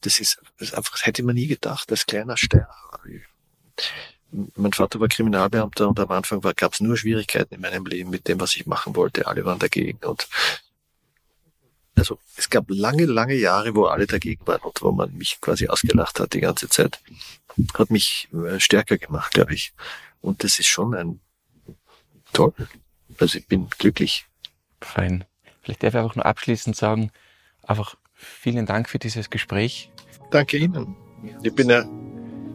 Das 0.00 0.18
ist, 0.18 0.38
das 0.58 0.68
ist 0.68 0.74
einfach, 0.74 0.92
das 0.92 1.06
hätte 1.06 1.22
man 1.22 1.34
nie 1.34 1.46
gedacht, 1.46 1.90
als 1.90 2.06
kleiner 2.06 2.36
Stern. 2.36 2.66
Mein 4.56 4.72
Vater 4.72 5.00
war 5.00 5.08
Kriminalbeamter 5.08 5.88
und 5.88 6.00
am 6.00 6.10
Anfang 6.10 6.40
gab 6.40 6.74
es 6.74 6.80
nur 6.80 6.96
Schwierigkeiten 6.96 7.54
in 7.54 7.60
meinem 7.60 7.86
Leben 7.86 8.10
mit 8.10 8.28
dem, 8.28 8.40
was 8.40 8.56
ich 8.56 8.66
machen 8.66 8.96
wollte. 8.96 9.26
Alle 9.26 9.44
waren 9.44 9.58
dagegen 9.58 9.98
und 10.04 10.28
also 11.96 12.18
es 12.36 12.50
gab 12.50 12.66
lange, 12.68 13.06
lange 13.06 13.34
Jahre, 13.34 13.74
wo 13.74 13.86
alle 13.86 14.06
dagegen 14.06 14.46
waren 14.46 14.60
und 14.60 14.80
wo 14.82 14.92
man 14.92 15.12
mich 15.16 15.40
quasi 15.40 15.68
ausgelacht 15.68 16.20
hat 16.20 16.34
die 16.34 16.40
ganze 16.40 16.68
Zeit. 16.68 17.00
Hat 17.74 17.90
mich 17.90 18.28
äh, 18.32 18.60
stärker 18.60 18.98
gemacht, 18.98 19.32
glaube 19.32 19.54
ich. 19.54 19.72
Und 20.20 20.44
das 20.44 20.58
ist 20.58 20.66
schon 20.66 20.94
ein 20.94 21.20
toll. 22.32 22.52
Also 23.18 23.38
ich 23.38 23.46
bin 23.46 23.68
glücklich. 23.78 24.26
Fein. 24.80 25.24
Vielleicht 25.62 25.82
darf 25.82 25.94
ich 25.94 26.00
auch 26.00 26.14
nur 26.14 26.26
abschließend 26.26 26.76
sagen, 26.76 27.10
einfach 27.62 27.96
vielen 28.14 28.66
Dank 28.66 28.88
für 28.88 28.98
dieses 28.98 29.30
Gespräch. 29.30 29.90
Danke 30.30 30.58
Ihnen. 30.58 30.94
Ich 31.42 31.54
bin 31.54 31.70
ja 31.70 31.84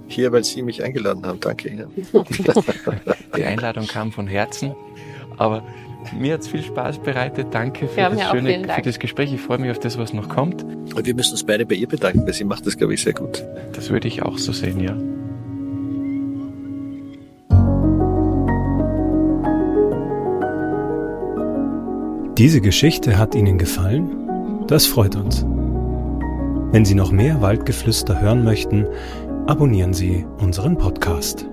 hier, 0.07 0.31
weil 0.31 0.43
Sie 0.43 0.61
mich 0.61 0.83
eingeladen 0.83 1.25
haben. 1.25 1.39
Danke 1.39 1.69
Ihnen. 1.69 1.91
Die 3.35 3.43
Einladung 3.43 3.87
kam 3.87 4.11
von 4.11 4.27
Herzen, 4.27 4.75
aber 5.37 5.65
mir 6.17 6.33
hat 6.33 6.41
es 6.41 6.47
viel 6.47 6.63
Spaß 6.63 6.99
bereitet. 6.99 7.47
Danke 7.51 7.87
für, 7.87 8.01
ja, 8.01 8.09
das 8.09 8.29
schöne, 8.29 8.63
für 8.67 8.81
das 8.81 8.99
Gespräch. 8.99 9.33
Ich 9.33 9.41
freue 9.41 9.59
mich 9.59 9.71
auf 9.71 9.79
das, 9.79 9.97
was 9.97 10.13
noch 10.13 10.29
kommt. 10.29 10.63
Und 10.63 11.05
wir 11.05 11.15
müssen 11.15 11.31
uns 11.31 11.43
beide 11.43 11.65
bei 11.65 11.75
ihr 11.75 11.87
bedanken, 11.87 12.25
weil 12.25 12.33
sie 12.33 12.43
macht 12.43 12.65
das, 12.65 12.77
glaube 12.77 12.93
ich, 12.93 13.01
sehr 13.01 13.13
gut. 13.13 13.43
Das 13.73 13.89
würde 13.89 14.07
ich 14.07 14.23
auch 14.23 14.37
so 14.37 14.51
sehen, 14.51 14.79
ja. 14.79 14.95
Diese 22.37 22.59
Geschichte 22.59 23.19
hat 23.19 23.35
Ihnen 23.35 23.59
gefallen? 23.59 24.65
Das 24.65 24.87
freut 24.87 25.15
uns. 25.15 25.45
Wenn 26.71 26.85
Sie 26.85 26.95
noch 26.95 27.11
mehr 27.11 27.41
Waldgeflüster 27.41 28.19
hören 28.19 28.43
möchten, 28.43 28.87
abonnieren 29.45 29.93
Sie 29.93 30.25
unseren 30.39 30.77
Podcast. 30.77 31.50